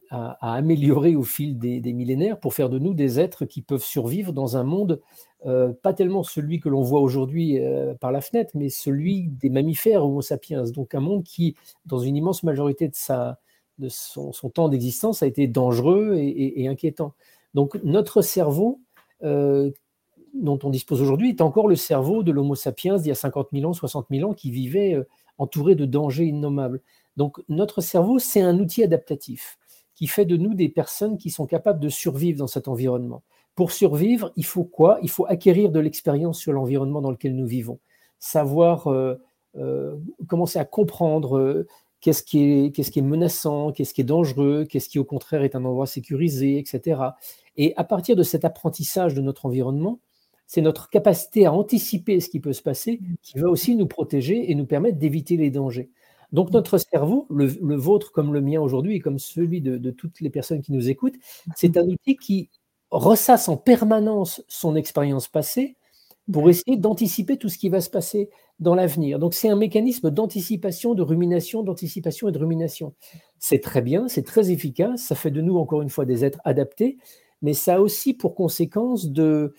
amélioré 0.41 1.17
au 1.17 1.23
fil 1.23 1.59
des, 1.59 1.81
millénaires 1.93 2.39
pour 2.39 2.55
faire 2.55 2.69
de 2.69 2.79
nous 2.79 2.95
des 2.95 3.19
êtres 3.19 3.45
qui 3.45 3.63
peuvent 3.63 3.83
survivre 3.83 4.33
dans 4.33 4.57
un 4.57 4.63
monde, 4.63 5.01
euh, 5.47 5.73
pas 5.83 5.95
tellement 5.95 6.23
celui 6.23 6.61
que 6.61 6.69
l'on 6.69 6.83
voit 6.83 7.01
aujourd'hui 7.01 7.59
euh, 7.59 7.95
par 7.95 8.13
la 8.13 8.21
fenêtre, 8.21 8.53
mais 8.55 8.69
celui 8.69 9.29
des 9.29 9.49
mammifères 9.49 10.05
Homo 10.05 10.21
sapiens. 10.21 10.65
Donc 10.65 10.95
un 10.95 11.01
monde 11.01 11.25
qui, 11.25 11.57
dans 11.87 11.99
une 11.99 12.15
immense 12.15 12.43
majorité 12.43 12.89
de, 12.89 13.89
son, 13.89 14.33
temps 14.51 14.69
d'existence, 14.69 15.23
a 15.23 15.27
été 15.27 15.47
dangereux 15.49 16.15
et, 16.17 16.69
inquiétant. 16.69 17.15
Donc 17.55 17.81
notre 17.83 18.21
cerveau, 18.23 18.81
dont 19.23 20.59
on 20.63 20.71
dispose 20.71 21.03
aujourd'hui, 21.03 21.31
est 21.31 21.41
encore 21.41 21.69
le 21.69 21.77
cerveau 21.77 22.23
de 22.23 22.33
l'Homo 22.33 22.55
sapiens 22.55 22.97
d'il 22.97 23.09
y 23.09 23.13
a 23.13 23.17
50 23.17 23.49
000 23.53 23.69
ans, 23.69 23.73
60 23.73 24.07
000 24.11 24.31
ans, 24.31 24.35
qui 24.35 24.51
vivait 24.51 25.03
entouré 25.39 25.75
de 25.75 25.85
dangers 25.85 26.27
innommables. 26.27 26.81
Donc 27.17 27.39
notre 27.49 27.81
cerveau, 27.81 28.19
c'est 28.19 28.41
un 28.41 28.59
outil 28.59 28.83
adaptatif 28.83 29.59
qui 29.95 30.07
fait 30.07 30.25
de 30.25 30.37
nous 30.37 30.55
des 30.55 30.69
personnes 30.69 31.19
qui 31.19 31.31
sont 31.31 31.47
capables 31.47 31.81
de 31.81 31.89
survivre 31.89 32.39
dans 32.39 32.47
cet 32.47 32.69
environnement. 32.69 33.23
Pour 33.55 33.73
survivre, 33.73 34.33
il 34.37 34.45
faut 34.45 34.65
quoi? 34.65 34.99
Il 35.03 35.11
faut 35.11 35.27
acquérir 35.27 35.71
de 35.71 35.79
l'expérience 35.79 36.39
sur 36.39 36.53
l'environnement 36.53 37.03
dans 37.03 37.11
lequel 37.11 37.37
nous 37.37 37.47
vivons, 37.47 37.79
savoir 38.19 38.87
euh, 38.89 39.21
euh, 39.57 39.97
commencer 40.27 40.59
à 40.59 40.65
comprendre 40.65 41.37
euh, 41.37 41.67
qu'est-ce 42.01 42.23
qui, 42.23 42.73
qu'est-ce 42.73 42.91
qui 42.91 43.01
est 43.01 43.03
menaçant, 43.03 43.71
qu'est-ce 43.71 43.93
qui 43.93 44.01
est 44.01 44.05
dangereux, 44.05 44.65
qu'est-ce 44.69 44.89
qui 44.89 44.99
au 44.99 45.05
contraire 45.05 45.43
est 45.43 45.55
un 45.55 45.65
endroit 45.65 45.87
sécurisé, 45.87 46.59
etc. 46.59 47.01
Et 47.57 47.75
à 47.77 47.85
partir 47.85 48.17
de 48.17 48.23
cet 48.23 48.47
apprentissage 48.47 49.15
de 49.15 49.21
notre 49.21 49.45
environnement, 49.45 50.01
c'est 50.47 50.63
notre 50.63 50.89
capacité 50.89 51.47
à 51.47 51.53
anticiper 51.53 52.21
ce 52.21 52.29
qui 52.29 52.41
peut 52.41 52.53
se 52.53 52.63
passer 52.63 53.01
qui 53.23 53.39
va 53.39 53.49
aussi 53.49 53.77
nous 53.77 53.87
protéger 53.87 54.51
et 54.51 54.55
nous 54.55 54.67
permettre 54.67 54.99
d'éviter 54.99 55.37
les 55.37 55.51
dangers. 55.51 55.91
Donc 56.33 56.51
notre 56.51 56.79
cerveau, 56.79 57.27
le, 57.31 57.47
vôtre 57.77 58.11
comme 58.11 58.33
le 58.33 58.41
mien 58.41 58.61
aujourd'hui 58.61 58.97
et 58.97 59.01
comme 59.01 59.19
celui 59.19 59.61
de, 59.61 59.91
toutes 59.91 60.21
les 60.21 60.31
personnes 60.31 60.63
qui 60.63 60.73
nous 60.73 60.89
écoutent, 60.89 61.17
c'est 61.57 61.77
un 61.77 61.87
outil 61.87 62.17
qui 62.17 62.51
ressasse 62.91 63.49
en 63.49 63.57
permanence 63.57 64.43
son 64.49 64.75
expérience 64.75 65.29
passée 65.29 65.77
pour 66.33 66.49
essayer 66.49 66.77
d'anticiper 66.77 67.37
tout 67.37 67.49
ce 67.49 67.59
qui 67.59 67.69
va 67.69 67.81
se 67.81 67.91
passer 67.91 68.31
dans 68.61 68.75
l'avenir. 68.75 69.19
Donc 69.19 69.35
c'est 69.35 69.49
un 69.49 69.57
mécanisme 69.57 70.11
d'anticipation, 70.11 70.95
de 70.95 71.03
rumination, 71.03 71.63
d'anticipation 71.63 72.29
et 72.29 72.33
de 72.33 72.39
rumination. 72.39 72.95
C'est 73.39 73.61
très 73.61 73.83
bien, 73.83 74.09
c'est 74.09 74.23
très 74.23 74.51
efficace, 74.51 75.03
ça 75.03 75.15
fait 75.15 75.31
de 75.31 75.41
nous 75.41 75.57
encore 75.59 75.83
une 75.83 75.91
fois 75.91 76.05
des 76.05 76.25
êtres 76.25 76.41
adaptés, 76.45 76.97
mais 77.43 77.55
ça 77.55 77.77
a 77.77 77.81
aussi 77.81 78.15
pour 78.15 78.35
conséquence 78.35 79.09
de, 79.09 79.55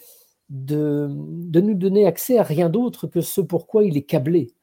de, 0.50 1.10
de 1.12 1.62
nous 1.62 1.74
donner 1.74 2.08
accès 2.08 2.38
à 2.38 2.44
rien 2.44 2.70
d'autre 2.70 3.08
que 3.08 3.22
ce 3.22 3.42
pourquoi 3.42 3.84
il 3.84 3.98
est 3.98 4.04
câblé 4.04 4.54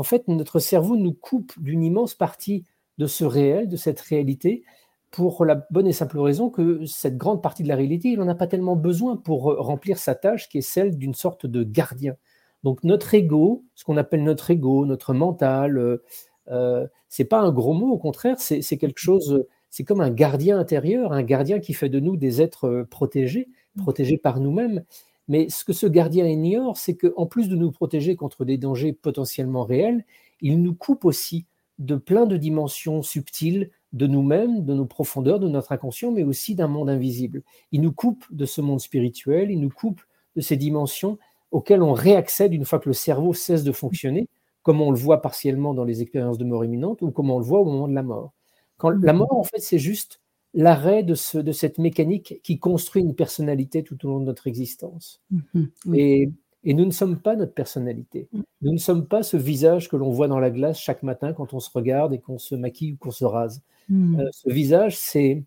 en 0.00 0.02
fait, 0.02 0.28
notre 0.28 0.60
cerveau 0.60 0.96
nous 0.96 1.12
coupe 1.12 1.52
d'une 1.60 1.82
immense 1.82 2.14
partie 2.14 2.64
de 2.96 3.06
ce 3.06 3.22
réel, 3.22 3.68
de 3.68 3.76
cette 3.76 4.00
réalité, 4.00 4.64
pour 5.10 5.44
la 5.44 5.66
bonne 5.70 5.86
et 5.86 5.92
simple 5.92 6.18
raison 6.18 6.48
que 6.48 6.86
cette 6.86 7.18
grande 7.18 7.42
partie 7.42 7.62
de 7.62 7.68
la 7.68 7.76
réalité, 7.76 8.08
il 8.08 8.18
n'en 8.18 8.26
a 8.26 8.34
pas 8.34 8.46
tellement 8.46 8.76
besoin 8.76 9.18
pour 9.18 9.42
remplir 9.58 9.98
sa 9.98 10.14
tâche 10.14 10.48
qui 10.48 10.56
est 10.56 10.62
celle 10.62 10.96
d'une 10.96 11.12
sorte 11.12 11.44
de 11.44 11.64
gardien. 11.64 12.16
Donc 12.64 12.82
notre 12.82 13.12
ego, 13.12 13.62
ce 13.74 13.84
qu'on 13.84 13.98
appelle 13.98 14.24
notre 14.24 14.50
ego, 14.50 14.86
notre 14.86 15.12
mental, 15.12 15.76
euh, 15.76 16.02
euh 16.48 16.86
c'est 17.10 17.26
pas 17.26 17.40
un 17.40 17.52
gros 17.52 17.74
mot, 17.74 17.90
au 17.90 17.98
contraire, 17.98 18.36
c'est 18.38 18.78
quelque 18.78 19.00
chose, 19.00 19.44
c'est 19.68 19.84
comme 19.84 20.00
un 20.00 20.10
gardien 20.10 20.58
intérieur, 20.58 21.12
un 21.12 21.24
gardien 21.24 21.60
qui 21.60 21.74
fait 21.74 21.90
de 21.90 22.00
nous 22.00 22.16
des 22.16 22.40
êtres 22.40 22.86
protégés, 22.88 23.50
protégés 23.76 24.16
par 24.16 24.40
nous-mêmes, 24.40 24.82
mais 25.30 25.48
ce 25.48 25.64
que 25.64 25.72
ce 25.72 25.86
gardien 25.86 26.26
ignore, 26.26 26.76
c'est 26.76 26.96
qu'en 26.96 27.24
plus 27.24 27.48
de 27.48 27.54
nous 27.54 27.70
protéger 27.70 28.16
contre 28.16 28.44
des 28.44 28.58
dangers 28.58 28.92
potentiellement 28.92 29.62
réels, 29.62 30.04
il 30.40 30.60
nous 30.60 30.74
coupe 30.74 31.04
aussi 31.04 31.46
de 31.78 31.94
plein 31.94 32.26
de 32.26 32.36
dimensions 32.36 33.00
subtiles 33.02 33.70
de 33.92 34.08
nous-mêmes, 34.08 34.64
de 34.64 34.74
nos 34.74 34.86
profondeurs, 34.86 35.38
de 35.38 35.46
notre 35.46 35.70
inconscient, 35.70 36.10
mais 36.10 36.24
aussi 36.24 36.56
d'un 36.56 36.66
monde 36.66 36.90
invisible. 36.90 37.44
Il 37.70 37.80
nous 37.80 37.92
coupe 37.92 38.24
de 38.32 38.44
ce 38.44 38.60
monde 38.60 38.80
spirituel, 38.80 39.52
il 39.52 39.60
nous 39.60 39.70
coupe 39.70 40.00
de 40.34 40.40
ces 40.40 40.56
dimensions 40.56 41.16
auxquelles 41.52 41.82
on 41.82 41.92
réaccède 41.92 42.52
une 42.52 42.64
fois 42.64 42.80
que 42.80 42.88
le 42.88 42.92
cerveau 42.92 43.32
cesse 43.32 43.62
de 43.62 43.70
fonctionner, 43.70 44.28
comme 44.64 44.80
on 44.80 44.90
le 44.90 44.98
voit 44.98 45.22
partiellement 45.22 45.74
dans 45.74 45.84
les 45.84 46.02
expériences 46.02 46.38
de 46.38 46.44
mort 46.44 46.64
imminente 46.64 47.02
ou 47.02 47.12
comme 47.12 47.30
on 47.30 47.38
le 47.38 47.44
voit 47.44 47.60
au 47.60 47.66
moment 47.66 47.86
de 47.86 47.94
la 47.94 48.02
mort. 48.02 48.32
Quand 48.78 48.90
la 48.90 49.12
mort, 49.12 49.36
en 49.36 49.44
fait, 49.44 49.60
c'est 49.60 49.78
juste 49.78 50.20
l'arrêt 50.54 51.02
de, 51.02 51.14
ce, 51.14 51.38
de 51.38 51.52
cette 51.52 51.78
mécanique 51.78 52.40
qui 52.42 52.58
construit 52.58 53.02
une 53.02 53.14
personnalité 53.14 53.82
tout 53.82 54.04
au 54.04 54.08
long 54.08 54.20
de 54.20 54.24
notre 54.24 54.46
existence. 54.46 55.22
Mm-hmm. 55.32 55.94
Et 55.94 56.30
et 56.64 56.74
nous 56.74 56.84
ne 56.84 56.90
sommes 56.90 57.18
pas 57.18 57.36
notre 57.36 57.54
personnalité. 57.54 58.28
Mm. 58.32 58.40
Nous 58.62 58.72
ne 58.72 58.78
sommes 58.78 59.06
pas 59.06 59.22
ce 59.22 59.36
visage 59.36 59.88
que 59.88 59.96
l'on 59.96 60.10
voit 60.10 60.28
dans 60.28 60.38
la 60.38 60.50
glace 60.50 60.78
chaque 60.78 61.02
matin 61.02 61.32
quand 61.32 61.54
on 61.54 61.60
se 61.60 61.70
regarde 61.72 62.12
et 62.12 62.18
qu'on 62.18 62.38
se 62.38 62.54
maquille 62.54 62.92
ou 62.92 62.96
qu'on 62.96 63.10
se 63.10 63.24
rase. 63.24 63.62
Mm. 63.88 64.20
Euh, 64.20 64.28
ce 64.32 64.50
visage, 64.50 64.96
c'est, 64.96 65.44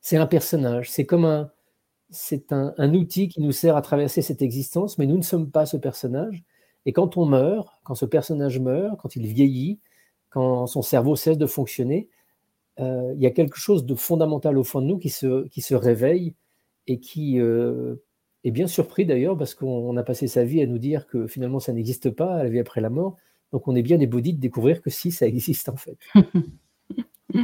c'est 0.00 0.16
un 0.16 0.26
personnage. 0.26 0.90
C'est 0.90 1.04
comme 1.04 1.24
un, 1.24 1.50
c'est 2.10 2.52
un, 2.52 2.74
un, 2.78 2.94
outil 2.94 3.28
qui 3.28 3.40
nous 3.42 3.52
sert 3.52 3.76
à 3.76 3.82
traverser 3.82 4.22
cette 4.22 4.42
existence, 4.42 4.98
mais 4.98 5.06
nous 5.06 5.16
ne 5.16 5.22
sommes 5.22 5.50
pas 5.50 5.66
ce 5.66 5.76
personnage. 5.76 6.44
Et 6.86 6.92
quand 6.92 7.16
on 7.16 7.26
meurt, 7.26 7.68
quand 7.84 7.94
ce 7.94 8.06
personnage 8.06 8.58
meurt, 8.58 9.00
quand 9.00 9.16
il 9.16 9.26
vieillit, 9.26 9.80
quand 10.30 10.66
son 10.66 10.82
cerveau 10.82 11.14
cesse 11.14 11.38
de 11.38 11.46
fonctionner, 11.46 12.08
il 12.78 13.20
y 13.20 13.26
a 13.26 13.30
quelque 13.30 13.58
chose 13.58 13.84
de 13.84 13.94
fondamental 13.94 14.58
au 14.58 14.64
fond 14.64 14.80
de 14.80 14.86
nous 14.86 14.98
qui 14.98 15.10
se, 15.10 15.74
réveille 15.74 16.34
et 16.86 16.98
qui 16.98 17.38
euh, 17.40 17.96
et 18.44 18.50
bien 18.50 18.66
surpris 18.66 19.06
d'ailleurs, 19.06 19.36
parce 19.38 19.54
qu'on 19.54 19.96
a 19.96 20.02
passé 20.02 20.26
sa 20.26 20.44
vie 20.44 20.62
à 20.62 20.66
nous 20.66 20.78
dire 20.78 21.06
que 21.06 21.26
finalement 21.26 21.60
ça 21.60 21.72
n'existe 21.72 22.10
pas, 22.10 22.42
la 22.42 22.48
vie 22.48 22.58
après 22.58 22.80
la 22.80 22.90
mort. 22.90 23.16
Donc 23.52 23.68
on 23.68 23.76
est 23.76 23.82
bien 23.82 24.00
ébaudi 24.00 24.32
de 24.32 24.40
découvrir 24.40 24.82
que 24.82 24.90
si, 24.90 25.12
ça 25.12 25.26
existe 25.28 25.68
en 25.68 25.76
fait. 25.76 25.98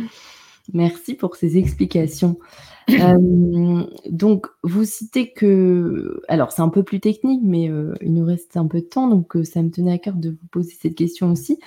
Merci 0.73 1.15
pour 1.15 1.37
ces 1.37 1.57
explications. 1.59 2.39
Euh, 2.91 3.85
donc, 4.09 4.47
vous 4.63 4.85
citez 4.85 5.35
que, 5.35 6.23
alors 6.27 6.53
c'est 6.53 6.63
un 6.63 6.71
peu 6.71 6.83
plus 6.83 7.01
technique, 7.01 7.43
mais 7.45 7.69
euh, 7.69 7.93
il 8.01 8.15
nous 8.15 8.25
reste 8.25 8.57
un 8.57 8.67
peu 8.67 8.81
de 8.81 8.87
temps, 8.87 9.09
donc 9.09 9.37
euh, 9.37 9.45
ça 9.45 9.63
me 9.63 9.71
tenait 9.71 9.93
à 9.93 9.99
cœur 9.99 10.15
de 10.15 10.31
vous 10.31 10.47
poser 10.51 10.75
cette 10.81 10.95
question 10.95 11.33
aussi. 11.33 11.61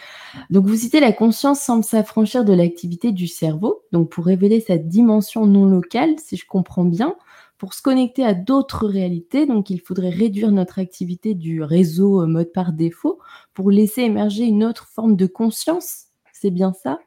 Donc, 0.49 0.65
vous 0.65 0.75
citez 0.75 0.99
la 0.99 1.11
conscience 1.11 1.59
semble 1.59 1.83
s'affranchir 1.83 2.43
de 2.43 2.53
l'activité 2.53 3.11
du 3.11 3.27
cerveau, 3.27 3.83
donc 3.91 4.09
pour 4.09 4.25
révéler 4.25 4.61
sa 4.61 4.77
dimension 4.79 5.45
non 5.45 5.65
locale, 5.65 6.15
si 6.17 6.37
je 6.37 6.47
comprends 6.47 6.85
bien 6.85 7.15
pour 7.59 7.75
se 7.75 7.83
connecter 7.83 8.25
à 8.25 8.33
d'autres 8.33 8.87
réalités, 8.87 9.45
donc 9.45 9.69
il 9.69 9.79
faudrait 9.79 10.09
réduire 10.09 10.51
notre 10.51 10.79
activité 10.79 11.35
du 11.35 11.61
réseau 11.61 12.25
mode 12.25 12.51
par 12.51 12.73
défaut 12.73 13.19
pour 13.53 13.69
laisser 13.69 14.01
émerger 14.01 14.45
une 14.45 14.63
autre 14.63 14.87
forme 14.87 15.15
de 15.15 15.27
conscience. 15.27 16.05
C'est 16.33 16.49
bien 16.49 16.73
ça? 16.73 16.97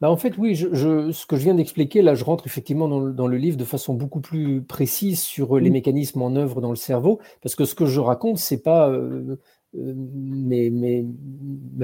Bah 0.00 0.10
en 0.10 0.16
fait, 0.16 0.36
oui, 0.38 0.54
je, 0.54 1.12
ce 1.12 1.26
que 1.26 1.36
je 1.36 1.42
viens 1.42 1.54
d'expliquer, 1.54 2.02
là, 2.02 2.14
je 2.14 2.24
rentre 2.24 2.46
effectivement 2.46 2.88
dans 2.88 3.26
le, 3.26 3.36
livre 3.36 3.56
de 3.56 3.64
façon 3.64 3.94
beaucoup 3.94 4.20
plus 4.20 4.62
précise 4.62 5.20
sur 5.20 5.56
euh, 5.56 5.60
les 5.60 5.70
mécanismes 5.70 6.22
en 6.22 6.34
œuvre 6.36 6.60
dans 6.60 6.70
le 6.70 6.76
cerveau, 6.76 7.20
parce 7.42 7.54
que 7.54 7.64
ce 7.64 7.74
que 7.74 7.86
je 7.86 8.00
raconte, 8.00 8.38
c'est 8.38 8.62
pas 8.62 8.90
euh, 8.90 9.36
ma 9.74 10.56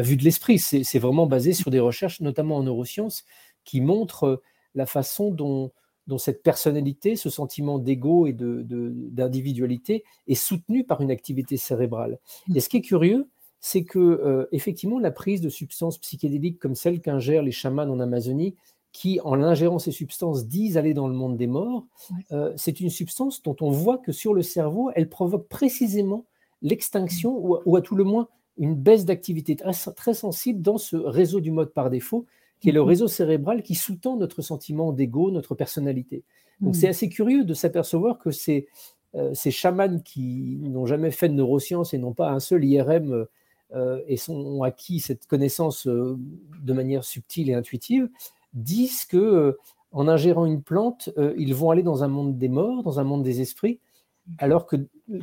vue 0.03 0.17
de 0.17 0.25
l'esprit, 0.25 0.59
c'est 0.59 0.99
vraiment 0.99 1.27
basé 1.27 1.53
sur 1.53 1.71
des 1.71 1.81
recherches, 1.81 2.21
notamment 2.21 2.57
en 2.57 2.63
neurosciences, 2.63 3.25
qui 3.65 3.81
montrent 3.81 4.43
la 4.75 4.87
façon 4.87 5.31
dont, 5.31 5.73
dont 6.07 6.19
cette 6.19 6.43
personnalité, 6.43 7.17
ce 7.17 7.31
sentiment 7.31 7.79
d'ego 7.79 8.27
et 8.27 8.33
d'individualité 8.33 10.05
est 10.29 10.35
soutenu 10.35 10.85
par 10.85 11.01
une 11.01 11.11
activité 11.11 11.57
cérébrale. 11.57 12.19
Mmh. 12.49 12.57
Et 12.57 12.61
ce 12.61 12.69
qui 12.69 12.77
est 12.79 12.83
curieux, 12.83 13.29
c'est 13.61 13.85
que 13.85 13.99
euh, 13.99 14.47
effectivement 14.53 14.99
la 14.99 15.11
prise 15.11 15.41
de 15.41 15.49
substances 15.49 15.99
psychédéliques 15.99 16.59
comme 16.59 16.75
celles 16.75 17.01
qu'ingèrent 17.01 17.43
les 17.43 17.53
chamans 17.53 17.83
en 17.83 18.01
Amazonie, 18.01 18.57
qui 18.93 19.21
en 19.23 19.43
ingérant 19.43 19.79
ces 19.79 19.93
substances 19.93 20.47
disent 20.47 20.77
aller 20.77 20.95
dans 20.95 21.07
le 21.07 21.15
monde 21.15 21.37
des 21.37 21.47
morts, 21.47 21.87
euh, 22.33 22.53
c'est 22.57 22.81
une 22.81 22.91
substance 22.91 23.43
dont 23.43 23.57
on 23.61 23.71
voit 23.71 23.99
que 23.99 24.13
sur 24.13 24.35
le 24.35 24.43
cerveau, 24.43 24.91
elle 24.95 25.09
provoque 25.09 25.49
précisément 25.49 26.25
l'extinction 26.63 27.61
ou, 27.65 27.77
à 27.77 27.83
tout 27.83 27.95
le 27.95 28.05
moins 28.05 28.29
une 28.59 28.75
baisse 28.75 29.05
d'activité 29.05 29.57
très 29.57 30.15
sensible 30.15 30.61
dans 30.61 30.77
ce 30.77 30.97
réseau 30.97 31.41
du 31.41 31.51
mode 31.51 31.73
par 31.73 31.89
défaut 31.89 32.27
qui 32.61 32.69
est 32.69 32.73
le 32.73 32.83
mhm. 32.83 32.89
réseau 32.89 33.09
cérébral 33.09 33.63
qui 33.63 33.75
sous-tend 33.75 34.17
notre 34.17 34.43
sentiment 34.43 34.93
d'ego, 34.93 35.31
notre 35.31 35.55
personnalité. 35.55 36.25
Donc 36.61 36.77
c'est 36.77 36.87
mhm. 36.87 36.91
assez 36.91 37.09
curieux 37.09 37.45
de 37.45 37.55
s'apercevoir 37.55 38.19
que 38.19 38.31
ces, 38.31 38.69
euh, 39.15 39.33
ces 39.33 39.51
chamans 39.51 39.99
qui 40.01 40.59
n'ont 40.61 40.85
jamais 40.85 41.11
fait 41.11 41.29
de 41.29 41.35
neurosciences 41.35 41.95
et 41.95 41.99
n'ont 41.99 42.13
pas 42.13 42.31
un 42.31 42.41
seul 42.41 42.65
IRM 42.65 43.27
et 44.07 44.17
sont, 44.17 44.35
ont 44.35 44.63
acquis 44.63 45.01
cette 45.01 45.27
connaissance 45.27 45.87
euh, 45.87 46.19
de 46.63 46.73
manière 46.73 47.05
subtile 47.05 47.51
et 47.51 47.55
intuitive, 47.55 48.09
disent 48.55 49.05
que 49.05 49.57
en 49.93 50.07
ingérant 50.07 50.47
une 50.47 50.63
plante, 50.63 51.11
ils 51.37 51.53
vont 51.53 51.71
aller 51.71 51.83
dans 51.83 52.05
un 52.05 52.09
monde 52.09 52.39
des 52.39 52.49
morts, 52.49 52.85
dans 52.85 53.01
un 53.01 53.05
monde 53.05 53.25
des 53.25 53.41
esprits, 53.41 53.81
alors 54.39 54.67
que 54.67 54.77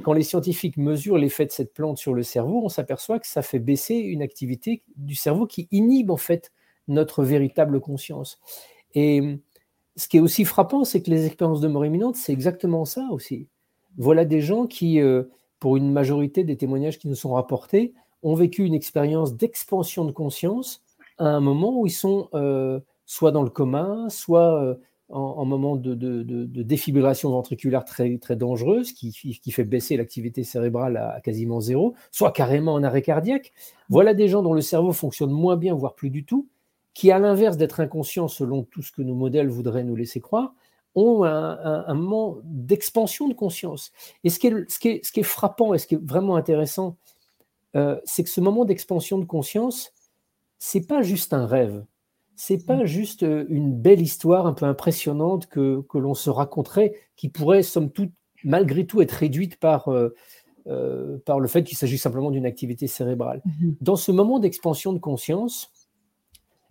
quand 0.04 0.14
les 0.14 0.24
scientifiques 0.24 0.78
mesurent 0.78 1.18
l'effet 1.18 1.46
de 1.46 1.52
cette 1.52 1.74
plante 1.74 1.98
sur 1.98 2.14
le 2.14 2.24
cerveau, 2.24 2.62
on 2.64 2.70
s'aperçoit 2.70 3.20
que 3.20 3.28
ça 3.28 3.42
fait 3.42 3.60
baisser 3.60 3.96
une 3.96 4.22
activité 4.22 4.84
du 4.98 5.16
cerveau 5.16 5.48
qui 5.48 5.68
inhibe 5.72 6.12
en 6.12 6.18
fait 6.18 6.52
notre 6.88 7.24
véritable 7.24 7.80
conscience. 7.80 8.40
Et 8.96 9.40
ce 9.96 10.08
qui 10.08 10.18
est 10.18 10.22
aussi 10.22 10.46
frappant, 10.46 10.84
c'est 10.86 11.02
que 11.02 11.10
les 11.10 11.26
expériences 11.26 11.62
de 11.62 11.68
mort 11.68 11.86
imminente, 11.86 12.16
c'est 12.16 12.34
exactement 12.34 12.86
ça 12.86 13.08
aussi. 13.12 13.48
Voilà 13.98 14.26
des 14.26 14.42
gens 14.42 14.68
qui, 14.68 15.02
euh, 15.02 15.24
pour 15.60 15.78
une 15.78 15.92
majorité 15.92 16.44
des 16.44 16.58
témoignages 16.58 17.00
qui 17.00 17.08
nous 17.08 17.16
sont 17.16 17.34
rapportés, 17.34 17.94
ont 18.24 18.36
vécu 18.36 18.64
une 18.64 18.74
expérience 18.74 19.36
d'expansion 19.36 20.06
de 20.06 20.12
conscience 20.12 20.84
à 21.18 21.26
un 21.26 21.40
moment 21.40 21.80
où 21.80 21.88
ils 21.88 21.92
sont 21.92 22.30
euh, 22.34 22.80
soit 23.06 23.32
dans 23.32 23.44
le 23.44 23.50
coma, 23.50 24.06
soit 24.10 24.62
euh, 24.62 24.76
en, 25.10 25.46
moment 25.46 25.78
de, 25.78 25.94
défibrillation 26.64 27.30
ventriculaire 27.30 27.86
très, 27.86 28.18
très 28.18 28.36
dangereuse, 28.36 28.92
qui, 28.92 29.12
fait 29.52 29.64
baisser 29.64 29.96
l'activité 29.96 30.44
cérébrale 30.44 30.98
à, 30.98 31.22
quasiment 31.22 31.62
zéro, 31.62 31.96
soit 32.12 32.32
carrément 32.32 32.74
en 32.74 32.84
arrêt 32.84 33.02
cardiaque. 33.02 33.54
Voilà 33.90 34.14
des 34.14 34.28
gens 34.28 34.42
dont 34.42 34.54
le 34.54 34.62
cerveau 34.62 34.92
fonctionne 34.92 35.32
moins 35.32 35.56
bien, 35.56 35.74
voire 35.74 35.96
plus 35.96 36.10
du 36.10 36.26
tout, 36.26 36.50
qui, 36.94 37.12
à 37.12 37.20
l'inverse 37.20 37.58
d'être 37.58 37.80
inconscients 37.80 38.28
selon 38.28 38.64
tout 38.64 38.82
ce 38.82 38.92
que 38.92 39.02
nos 39.02 39.16
modèles 39.16 39.50
voudraient 39.50 39.84
nous 39.84 39.96
laisser 39.96 40.20
croire, 40.20 40.54
ont 40.96 41.24
un, 41.24 41.94
moment 41.94 42.38
d'expansion 42.44 43.28
de 43.28 43.36
conscience. 43.36 43.92
Et 44.24 44.32
ce 44.32 44.40
qui, 44.40 44.48
est, 44.48 45.24
frappant 45.24 45.76
et 45.76 45.78
ce 45.78 45.86
qui 45.86 45.94
est 45.94 46.04
vraiment 46.04 46.36
intéressant, 46.36 46.98
euh, 47.76 48.00
c'est 48.06 48.24
que 48.24 48.30
ce 48.30 48.42
moment 48.42 48.66
d'expansion 48.66 49.18
de 49.18 49.26
conscience, 49.26 49.94
c'est 50.60 50.88
pas 50.88 51.02
juste 51.02 51.34
un 51.34 51.46
rêve, 51.46 51.86
c'est 52.36 52.66
pas 52.66 52.84
mm. 52.84 52.86
juste 52.86 53.24
euh, 53.24 53.46
une 53.50 53.74
belle 53.74 54.02
histoire 54.02 54.48
un 54.48 54.54
peu 54.54 54.66
impressionnante 54.66 55.48
que, 55.48 55.82
que 55.90 55.98
l'on 55.98 56.14
se 56.14 56.30
raconterait, 56.30 56.94
qui 57.16 57.30
pourrait, 57.30 57.64
somme 57.64 57.92
toute, 57.92 58.12
malgré 58.44 58.86
tout, 58.86 59.02
être 59.02 59.12
réduite 59.12 59.60
par, 59.60 59.90
euh, 59.90 60.14
par 61.26 61.40
le 61.40 61.48
fait 61.48 61.64
qu'il 61.64 61.78
s'agit 61.78 61.98
simplement 61.98 62.32
d'une 62.32 62.46
activité 62.46 62.88
cérébrale. 62.88 63.42
Mm-hmm. 63.46 63.76
Dans 63.82 63.96
ce 63.96 64.12
moment 64.12 64.40
d'expansion 64.40 64.94
de 64.94 65.00
conscience, 65.00 65.72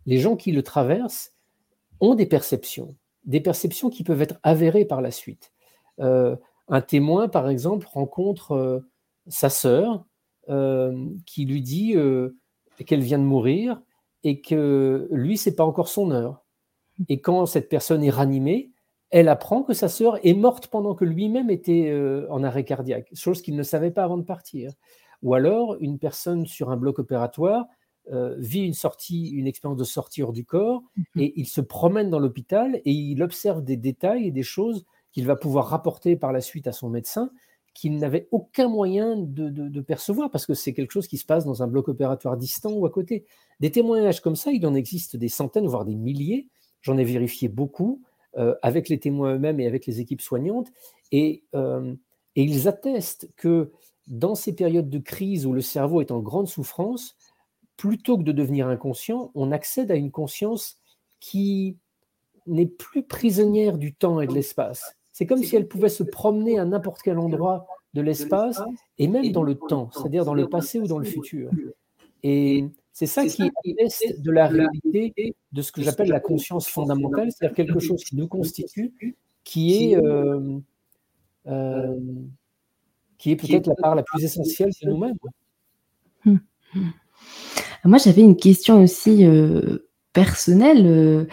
les 0.07 0.19
gens 0.19 0.37
qui 0.37 0.53
le 0.53 0.63
traversent 0.63 1.35
ont 2.01 2.15
des 2.15 2.27
perceptions, 2.27 2.95
des 3.25 3.41
perceptions 3.41 3.91
qui 3.91 4.05
peuvent 4.05 4.23
être 4.23 4.39
avérées 4.43 4.85
par 4.85 5.01
la 5.01 5.11
suite. 5.11 5.53
Euh, 6.01 6.37
un 6.69 6.81
témoin, 6.81 7.29
par 7.29 7.49
exemple, 7.49 7.87
rencontre 7.93 8.85
sa 9.29 9.49
sœur 9.51 10.05
qui 10.47 11.45
lui 11.45 11.63
dit 11.63 11.97
qu'elle 12.85 13.03
vient 13.03 13.19
de 13.19 13.25
mourir 13.25 13.83
et 14.23 14.41
que 14.41 15.09
lui, 15.11 15.37
c'est 15.37 15.55
pas 15.55 15.65
encore 15.65 15.89
son 15.89 16.11
heure. 16.11 16.45
Et 17.09 17.21
quand 17.21 17.47
cette 17.47 17.69
personne 17.69 18.03
est 18.05 18.11
ranimée, 18.11 18.71
elle 19.11 19.29
apprend 19.29 19.63
que 19.63 19.75
sa 19.75 19.89
sœur 19.89 20.19
est 20.25 20.35
morte 20.35 20.69
pendant 20.69 20.95
que 20.95 21.05
lui-même 21.05 21.51
était 21.51 21.93
en 22.31 22.43
arrêt 22.43 22.65
cardiaque, 22.65 23.09
chose 23.15 23.43
qu'il 23.43 23.57
ne 23.57 23.63
savait 23.63 23.91
pas 23.91 24.05
avant 24.05 24.19
de 24.19 24.25
partir. 24.25 24.73
Ou 25.23 25.35
alors, 25.35 25.77
une 25.81 25.99
personne 25.99 26.47
sur 26.47 26.71
un 26.71 26.77
bloc 26.77 26.99
opératoire 26.99 27.67
euh, 28.13 28.37
vit 28.39 28.65
une 28.65 28.73
sortie, 28.73 29.31
une 29.31 29.49
expérience 29.49 29.79
de 29.79 29.85
sortie 29.85 30.23
hors 30.23 30.33
du 30.33 30.45
corps, 30.45 30.85
mhm. 30.97 31.23
et 31.23 31.33
il 31.35 31.47
se 31.47 31.61
promène 31.61 32.09
dans 32.09 32.21
l'hôpital 32.21 32.81
et 32.85 32.93
il 32.93 33.21
observe 33.21 33.65
des 33.65 33.77
détails 33.77 34.29
et 34.29 34.31
des 34.31 34.45
choses 34.45 34.85
qu'il 35.11 35.27
va 35.27 35.35
pouvoir 35.35 35.67
rapporter 35.67 36.15
par 36.15 36.33
la 36.33 36.41
suite 36.41 36.69
à 36.69 36.73
son 36.73 36.89
médecin 36.89 37.31
qu'il 37.77 37.99
n'avait 37.99 38.27
aucun 38.31 38.69
moyen 38.69 39.17
de, 39.19 39.81
percevoir 39.83 40.31
parce 40.31 40.47
que 40.47 40.55
c'est 40.55 40.73
quelque 40.73 40.93
chose 40.93 41.07
qui 41.07 41.19
se 41.19 41.27
passe 41.27 41.45
dans 41.45 41.63
un 41.63 41.67
bloc 41.67 41.89
opératoire 41.89 42.39
distant 42.39 42.73
ou 42.73 42.87
à 42.87 42.91
côté. 42.91 43.27
Des 43.61 43.71
témoignages 43.71 44.23
comme 44.23 44.35
ça, 44.35 44.51
il 44.51 44.67
en 44.67 44.75
existe 44.75 45.15
des 45.17 45.29
centaines, 45.29 45.67
voire 45.67 45.85
des 45.85 45.95
milliers. 45.95 46.49
J'en 46.81 46.97
ai 46.97 47.05
vérifié 47.05 47.49
beaucoup 47.49 48.01
euh, 48.39 48.55
avec 48.63 48.89
les 48.89 48.99
témoins 48.99 49.35
eux-mêmes 49.35 49.61
et 49.61 49.67
avec 49.67 49.85
les 49.85 50.01
équipes 50.01 50.23
soignantes. 50.23 50.69
Euh, 51.13 51.95
et 52.35 52.43
ils 52.43 52.67
attestent 52.67 53.31
que 53.37 53.73
dans 54.07 54.35
ces 54.35 54.55
périodes 54.55 54.89
de 54.89 54.99
crise 54.99 55.45
où 55.45 55.53
le 55.53 55.61
cerveau 55.61 56.01
est 56.01 56.11
en 56.11 56.21
grande 56.21 56.49
souffrance, 56.49 57.15
plutôt 57.77 58.17
que 58.17 58.23
de 58.23 58.33
devenir 58.33 58.69
inconscient, 58.69 59.31
on 59.35 59.53
accède 59.53 59.91
à 59.91 59.97
une 59.97 60.11
conscience 60.11 60.79
qui 61.21 61.77
n'est 62.47 62.65
plus 62.65 63.03
prisonnière 63.03 63.77
du 63.77 63.95
temps 63.95 64.19
et 64.23 64.27
de 64.27 64.33
l'espace. 64.33 64.97
C'est 65.17 65.25
comme 65.25 65.43
si 65.43 65.57
elle 65.57 65.67
pouvait 65.67 65.89
se 65.89 66.03
promener 66.03 66.59
à 66.59 66.67
n'importe 66.67 67.01
quel 67.01 67.19
endroit 67.19 67.67
de 67.95 68.03
l'espace 68.03 68.61
et 68.99 69.09
même 69.09 69.33
dans 69.33 69.43
le 69.43 69.55
temps, 69.55 69.89
c'est-à-dire 69.91 70.27
dans 70.27 70.35
le 70.35 70.47
passé 70.47 70.79
ou 70.79 70.87
dans 70.87 70.99
le 70.99 71.07
futur. 71.07 71.51
Et 72.23 72.67
C'est 72.93 73.07
ça 73.07 73.25
qui 73.25 73.45
est 73.45 74.23
de 74.23 74.31
la 74.31 74.47
réalité 74.47 75.35
de 75.53 75.63
ce 75.63 75.73
que 75.73 75.81
j'appelle 75.81 76.11
la 76.11 76.21
conscience 76.21 76.69
fondamentale, 76.69 77.31
c'est-à-dire 77.33 77.57
quelque 77.57 77.79
chose 77.79 78.05
qui 78.05 78.15
nous 78.15 78.29
constitue, 78.29 78.93
qui 79.43 79.93
est, 79.93 79.97
euh, 79.97 80.59
euh, 81.47 81.97
qui 83.17 83.31
est 83.31 83.37
peut-être 83.37 83.69
la 83.69 83.75
part 83.75 83.95
la 83.95 84.03
plus 84.03 84.23
essentielle 84.23 84.73
de 84.83 84.91
nous-mêmes. 84.91 85.17
Hum, 86.27 86.41
hum. 86.75 86.93
Moi, 87.87 87.97
j'avais 87.97 88.21
une 88.21 88.37
question 88.37 88.83
aussi 88.83 89.25
euh, 89.25 89.79
personnelle. 90.13 91.27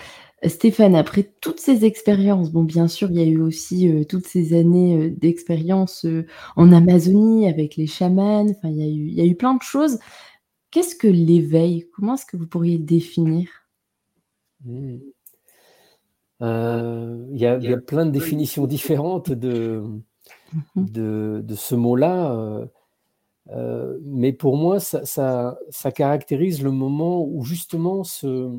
Stéphane, 0.47 0.95
après 0.95 1.31
toutes 1.41 1.59
ces 1.59 1.85
expériences, 1.85 2.51
bon, 2.51 2.63
bien 2.63 2.87
sûr, 2.87 3.09
il 3.11 3.17
y 3.17 3.21
a 3.21 3.25
eu 3.25 3.41
aussi 3.41 4.05
toutes 4.09 4.27
ces 4.27 4.57
années 4.57 5.09
d'expérience 5.09 6.05
en 6.55 6.71
Amazonie 6.71 7.47
avec 7.47 7.75
les 7.75 7.87
chamans, 7.87 8.45
enfin, 8.49 8.69
il 8.69 8.77
y, 8.77 8.83
a 8.83 8.87
eu, 8.87 9.07
il 9.07 9.13
y 9.13 9.21
a 9.21 9.25
eu 9.25 9.35
plein 9.35 9.53
de 9.53 9.61
choses. 9.61 9.99
Qu'est-ce 10.71 10.95
que 10.95 11.07
l'éveil? 11.07 11.87
Comment 11.93 12.15
est-ce 12.15 12.25
que 12.25 12.35
vous 12.35 12.47
pourriez 12.47 12.77
le 12.77 12.83
définir? 12.83 13.47
Mmh. 14.65 14.97
il, 16.41 17.37
y 17.37 17.45
a, 17.45 17.77
plein 17.77 18.05
de 18.05 18.11
définitions 18.11 18.65
différentes 18.65 19.31
de, 19.31 19.83
mmh 20.75 20.85
de, 21.41 21.55
ce 21.55 21.75
mot-là. 21.75 22.67
mais 24.01 24.33
pour 24.33 24.57
moi, 24.57 24.79
ça, 24.79 25.05
ça, 25.05 25.91
caractérise 25.91 26.63
le 26.63 26.71
moment 26.71 27.23
où 27.23 27.43
justement 27.43 28.03
ce, 28.03 28.49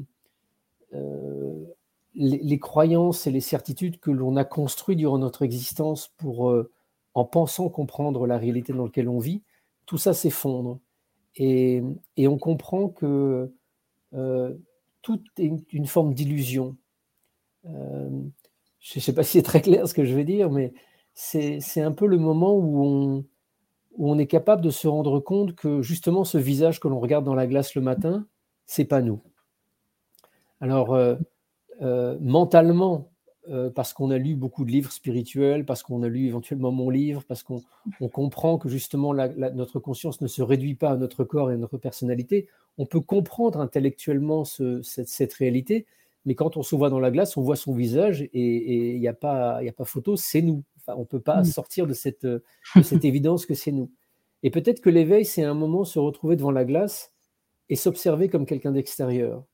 les, 2.14 2.58
croyances 2.58 3.26
et 3.26 3.30
les 3.30 3.40
certitudes 3.40 3.98
que 3.98 4.10
l'on 4.10 4.36
a 4.36 4.44
construites 4.44 4.98
durant 4.98 5.18
notre 5.18 5.42
existence 5.42 6.12
pour, 6.16 6.50
euh, 6.50 6.70
en 7.14 7.24
pensant 7.24 7.68
comprendre 7.68 8.26
la 8.26 8.38
réalité 8.38 8.72
dans 8.72 8.84
laquelle 8.84 9.08
on 9.08 9.18
vit, 9.18 9.42
tout 9.86 9.98
ça 9.98 10.14
s'effondre. 10.14 10.80
Et, 11.36 11.82
on 12.18 12.38
comprend 12.38 12.88
que 12.88 13.52
euh, 14.14 14.54
tout 15.02 15.20
est 15.38 15.52
une, 15.72 15.86
forme 15.86 16.14
d'illusion. 16.14 16.76
Euh, 17.66 18.08
je 18.78 18.98
ne 18.98 19.00
sais 19.00 19.12
pas 19.12 19.24
si 19.24 19.38
c'est 19.38 19.42
très 19.42 19.60
clair 19.60 19.88
ce 19.88 19.94
que 19.94 20.04
je 20.04 20.14
veux 20.14 20.24
dire, 20.24 20.50
mais 20.50 20.72
c'est 21.14 21.80
un 21.80 21.92
peu 21.92 22.06
le 22.06 22.18
moment 22.18 22.54
où 22.54 22.84
on, 22.84 23.24
où 23.96 24.10
on 24.10 24.18
est 24.18 24.26
capable 24.26 24.62
de 24.62 24.70
se 24.70 24.86
rendre 24.86 25.20
compte 25.20 25.54
que 25.54 25.82
justement 25.82 26.24
ce 26.24 26.38
visage 26.38 26.80
que 26.80 26.88
l'on 26.88 27.00
regarde 27.00 27.24
dans 27.24 27.34
la 27.34 27.46
glace 27.46 27.74
le 27.74 27.82
matin, 27.82 28.26
c'est 28.66 28.84
pas 28.84 29.02
nous. 29.02 29.20
Alors, 30.60 30.96
euh, 31.82 32.16
mentalement, 32.20 33.10
euh, 33.50 33.68
parce 33.68 33.92
qu'on 33.92 34.10
a 34.10 34.16
lu 34.16 34.36
beaucoup 34.36 34.64
de 34.64 34.70
livres 34.70 34.90
spirituels, 34.90 35.66
parce 35.66 35.82
qu'on 35.82 36.02
a 36.02 36.08
lu 36.08 36.26
éventuellement 36.26 36.72
mon 36.72 36.88
livre, 36.88 37.24
parce 37.28 37.42
qu'on 37.42 37.62
comprend 38.12 38.58
que 38.58 38.68
justement 38.68 39.12
notre 39.12 39.80
conscience 39.80 40.20
ne 40.20 40.26
se 40.26 40.40
réduit 40.40 40.74
pas 40.74 40.90
à 40.90 40.96
notre 40.96 41.24
corps 41.24 41.50
et 41.50 41.54
à 41.54 41.56
notre 41.58 41.76
personnalité, 41.76 42.48
on 42.78 42.86
peut 42.86 43.00
comprendre 43.00 43.60
intellectuellement 43.60 44.44
cette, 44.44 45.32
réalité, 45.34 45.84
mais 46.24 46.34
quand 46.34 46.56
on 46.56 46.62
se 46.62 46.74
voit 46.74 46.88
dans 46.88 47.00
la 47.00 47.10
glace, 47.10 47.36
on 47.36 47.42
voit 47.42 47.56
son 47.56 47.74
visage 47.74 48.22
et 48.22 48.94
il 48.94 49.00
n'y 49.00 49.08
a, 49.08 49.12
pas, 49.12 49.58
a 49.58 49.72
pas 49.72 49.84
photo, 49.84 50.16
c'est 50.16 50.40
nous. 50.40 50.64
on 50.86 51.00
ne 51.00 51.04
peut 51.04 51.20
pas 51.20 51.42
mmh. 51.42 51.44
sortir 51.44 51.86
de 51.86 51.92
cette, 51.92 52.24
de 52.24 52.42
cette 52.82 53.04
évidence 53.04 53.44
que 53.44 53.54
c'est 53.54 53.72
nous. 53.72 53.90
Et 54.42 54.50
peut-être 54.50 54.80
que 54.80 54.90
l'éveil, 54.90 55.24
c'est 55.24 55.42
un 55.42 55.54
moment 55.54 55.84
se 55.84 55.98
retrouver 55.98 56.36
devant 56.36 56.50
la 56.50 56.64
glace 56.64 57.12
et 57.68 57.76
s'observer 57.76 58.28
comme 58.28 58.46
quelqu'un 58.46 58.72
d'extérieur 58.72 59.44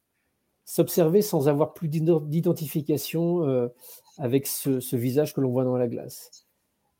s'observer 0.70 1.20
sans 1.20 1.48
avoir 1.48 1.74
plus 1.74 1.88
d'identification 1.88 3.44
euh, 3.44 3.66
avec 4.18 4.46
ce, 4.46 4.94
visage 4.94 5.34
que 5.34 5.40
l'on 5.40 5.50
voit 5.50 5.64
dans 5.64 5.76
la 5.76 5.88
glace. 5.88 6.46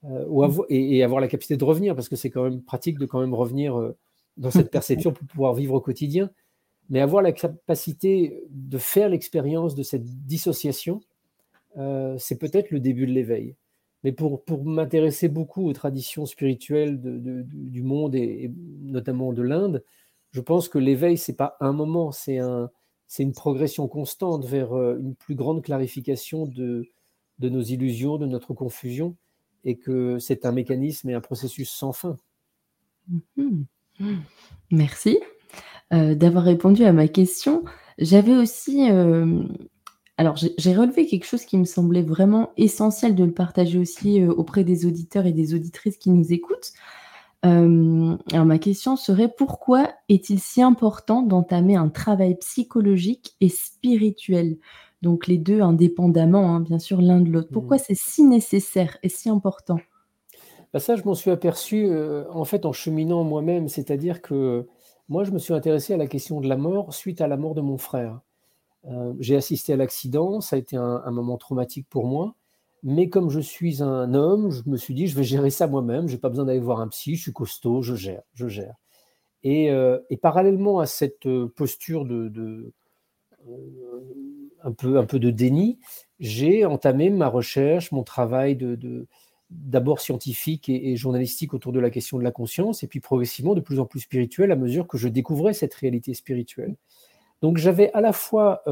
Euh, 0.03 0.25
ou 0.27 0.45
mmh. 0.45 0.65
et, 0.71 1.05
avoir 1.05 1.21
la 1.21 1.29
capacité 1.29 1.57
de 1.57 1.63
revenir, 1.63 1.95
parce 1.95 2.09
que 2.09 2.17
c'est 2.17 2.31
quand 2.31 2.43
même 2.43 2.63
pratique 2.63 2.99
de 2.99 3.07
quand 3.07 3.21
même 3.21 3.33
revenir 3.33 3.79
euh, 3.79 3.97
dans 4.37 4.51
cette 4.51 4.71
perception 4.73 5.13
pour 5.13 5.25
pouvoir 5.29 5.55
vivre 5.55 5.75
au 5.75 5.81
quotidien. 5.81 6.31
Mais 6.89 7.01
avoir 7.01 7.23
la 7.23 7.31
capacité 7.31 8.43
de 8.51 8.77
faire 8.77 9.09
l'expérience 9.09 9.77
de 9.77 9.85
cette 9.85 10.03
dissociation, 10.27 11.01
c'est 12.19 12.37
peut-être 12.41 12.73
le 12.73 12.81
début 12.81 13.07
de 13.07 13.13
l'éveil. 13.13 13.55
Mais 14.03 14.11
pour, 14.11 14.43
pour 14.43 14.65
m'intéresser 14.65 15.29
beaucoup 15.29 15.69
aux 15.69 15.73
traditions 15.73 16.27
spirituelles 16.27 17.01
de, 17.01 17.45
du 17.47 17.83
monde 17.85 18.17
et, 18.17 18.47
et, 18.47 18.53
notamment 18.83 19.33
de 19.33 19.43
l'Inde, 19.43 19.85
je 20.33 20.41
pense 20.41 20.69
que 20.69 20.79
l'éveil, 20.79 21.17
c'est 21.17 21.37
pas 21.37 21.57
un 21.61 21.73
moment, 21.73 22.11
c'est 22.11 22.39
un, 22.39 22.71
c'est 23.11 23.25
une 23.25 23.33
progression 23.33 23.89
constante 23.89 24.45
vers 24.45 24.73
euh, 24.73 24.97
une 25.01 25.17
plus 25.17 25.35
grande 25.35 25.65
clarification 25.65 26.47
de, 26.47 26.89
nos 27.41 27.61
illusions, 27.61 28.19
de 28.19 28.27
notre 28.27 28.55
confusion, 28.55 29.17
et 29.65 29.79
que 29.79 30.21
c'est 30.21 30.47
un 30.47 30.53
mécanisme 30.53 31.11
et 31.11 31.15
un 31.15 31.21
processus 31.21 31.71
sans 31.71 31.93
fin. 31.93 32.17
Mhm. 33.37 33.67
Merci 34.71 35.19
euh, 35.93 36.15
d'avoir 36.15 36.45
répondu 36.45 36.85
à 36.85 36.93
ma 36.93 37.09
question. 37.09 37.65
J'avais 37.99 38.37
aussi... 38.37 38.89
Euh, 38.93 39.43
alors, 40.17 40.37
j'ai 40.37 40.77
relevé 40.77 41.07
quelque 41.07 41.27
chose 41.27 41.45
qui 41.45 41.59
me 41.59 41.65
semblait 41.65 42.03
vraiment 42.03 42.53
essentiel 42.57 43.17
de 43.17 43.25
le 43.25 43.33
partager 43.33 43.79
aussi 43.79 44.23
auprès 44.23 44.63
des 44.63 44.87
auditeurs 44.87 45.27
et 45.27 45.33
des 45.33 45.55
auditrices 45.55 45.97
qui 45.97 46.11
nous 46.11 46.33
écoutent 46.33 46.75
alors 47.43 48.45
ma 48.45 48.59
question 48.59 48.97
serait: 48.97 49.33
pourquoi 49.35 49.89
est-il 50.09 50.41
si 50.41 50.63
important 50.63 51.23
d'entamer 51.23 51.77
un 51.77 51.89
travail 51.89 52.37
psychologique 52.37 53.35
et 53.41 53.49
spirituel? 53.49 54.59
Donc 55.03 55.27
les 55.27 55.39
deux 55.39 55.63
indépendamment, 55.63 56.55
hein, 56.55 56.61
bien 56.61 56.79
sûr, 56.79 57.01
l'un 57.01 57.21
de 57.21 57.31
l'autre. 57.31 57.49
Pourquoi 57.51 57.79
mmh. 57.79 57.85
c'est 57.87 57.97
si 57.97 58.23
nécessaire 58.25 58.99
et 59.03 59.09
si 59.09 59.31
important? 59.31 59.79
Bah, 60.73 60.79
ça, 60.79 60.95
je 60.97 61.03
m'en 61.05 61.15
suis 61.15 61.31
aperçu, 61.31 61.91
en 62.31 62.45
fait, 62.45 62.67
en 62.67 62.73
cheminant 62.73 63.25
moi-même. 63.25 63.69
C'est-à-dire 63.69 64.21
que, 64.23 64.69
moi, 65.09 65.25
je 65.25 65.31
me 65.33 65.39
suis 65.39 65.55
intéressé 65.55 65.95
à 65.95 65.97
la 65.97 66.07
question 66.07 66.41
de 66.41 66.49
la 66.49 66.57
mort 66.57 66.95
suite 66.95 67.21
à 67.21 67.29
la 67.29 67.37
mort 67.37 67.55
de 67.55 67.61
mon 67.63 67.79
frère. 67.79 68.21
j'ai 69.19 69.37
assisté 69.37 69.73
à 69.73 69.77
l'accident, 69.77 70.41
ça 70.41 70.57
a 70.57 70.59
été 70.59 70.77
un 70.77 71.11
moment 71.11 71.37
traumatique 71.37 71.87
pour 71.89 72.07
moi. 72.07 72.35
Mais 72.83 73.09
comme 73.09 73.31
je 73.31 73.41
suis 73.41 73.83
un 73.83 74.15
homme, 74.15 74.51
je 74.51 74.63
me 74.67 74.77
suis 74.77 74.95
dit, 74.95 75.07
je 75.07 75.17
vais 75.17 75.25
gérer 75.25 75.51
ça 75.51 75.67
moi-même, 75.67 76.09
je 76.09 76.15
n'ai 76.15 76.19
pas 76.19 76.31
besoin 76.31 76.47
d'aller 76.47 76.61
voir 76.61 76.81
un 76.81 76.89
psy, 76.89 77.17
je 77.17 77.23
suis 77.23 77.33
costaud, 77.33 77.83
je 77.83 77.95
gère, 77.95 78.23
je 78.35 78.49
gère. 78.49 78.75
Et, 79.43 79.71
euh, 79.71 79.99
parallèlement 80.23 80.81
à 80.81 80.87
cette 80.87 81.27
euh, 81.27 81.53
posture 81.55 82.05
de, 82.05 82.73
euh, 83.49 83.73
un, 84.63 84.73
peu, 84.73 84.99
un 84.99 85.05
peu 85.05 85.19
de 85.19 85.31
déni, 85.31 85.79
j'ai 86.19 86.65
entamé 86.65 87.11
ma 87.11 87.29
recherche, 87.29 87.93
mon 87.93 88.03
travail 88.03 88.59
d'abord 89.51 90.01
scientifique 90.01 90.69
et, 90.69 90.97
journalistique 90.97 91.55
autour 91.55 91.73
de 91.73 91.81
la 91.81 91.91
question 91.91 92.19
de 92.19 92.25
la 92.25 92.33
conscience, 92.33 92.83
et 92.83 92.87
puis 92.87 93.01
progressivement 93.01 93.55
de 93.55 93.61
plus 93.61 93.79
en 93.79 93.87
plus 93.87 94.01
spirituel 94.01 94.53
à 94.53 94.57
mesure 94.57 94.87
que 94.87 94.99
je 94.99 95.09
découvrais 95.09 95.53
cette 95.53 95.75
réalité 95.75 96.15
spirituelle. 96.15 96.77
Donc 97.43 97.57
j'avais 97.57 97.91
à 97.93 98.01
la 98.01 98.13
fois 98.13 98.63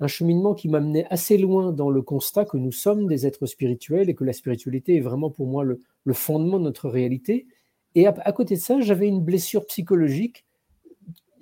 un 0.00 0.06
cheminement 0.06 0.54
qui 0.54 0.68
m'amenait 0.68 1.06
assez 1.10 1.38
loin 1.38 1.72
dans 1.72 1.90
le 1.90 2.02
constat 2.02 2.44
que 2.44 2.56
nous 2.56 2.72
sommes 2.72 3.06
des 3.06 3.26
êtres 3.26 3.46
spirituels 3.46 4.08
et 4.08 4.14
que 4.14 4.24
la 4.24 4.32
spiritualité 4.32 4.96
est 4.96 5.00
vraiment 5.00 5.30
pour 5.30 5.46
moi 5.46 5.64
le, 5.64 5.80
fondement 6.12 6.58
de 6.58 6.64
notre 6.64 6.88
réalité. 6.88 7.46
Et 7.94 8.06
à, 8.06 8.32
côté 8.32 8.54
de 8.54 8.60
ça, 8.60 8.80
j'avais 8.80 9.08
une 9.08 9.22
blessure 9.22 9.66
psychologique 9.66 10.46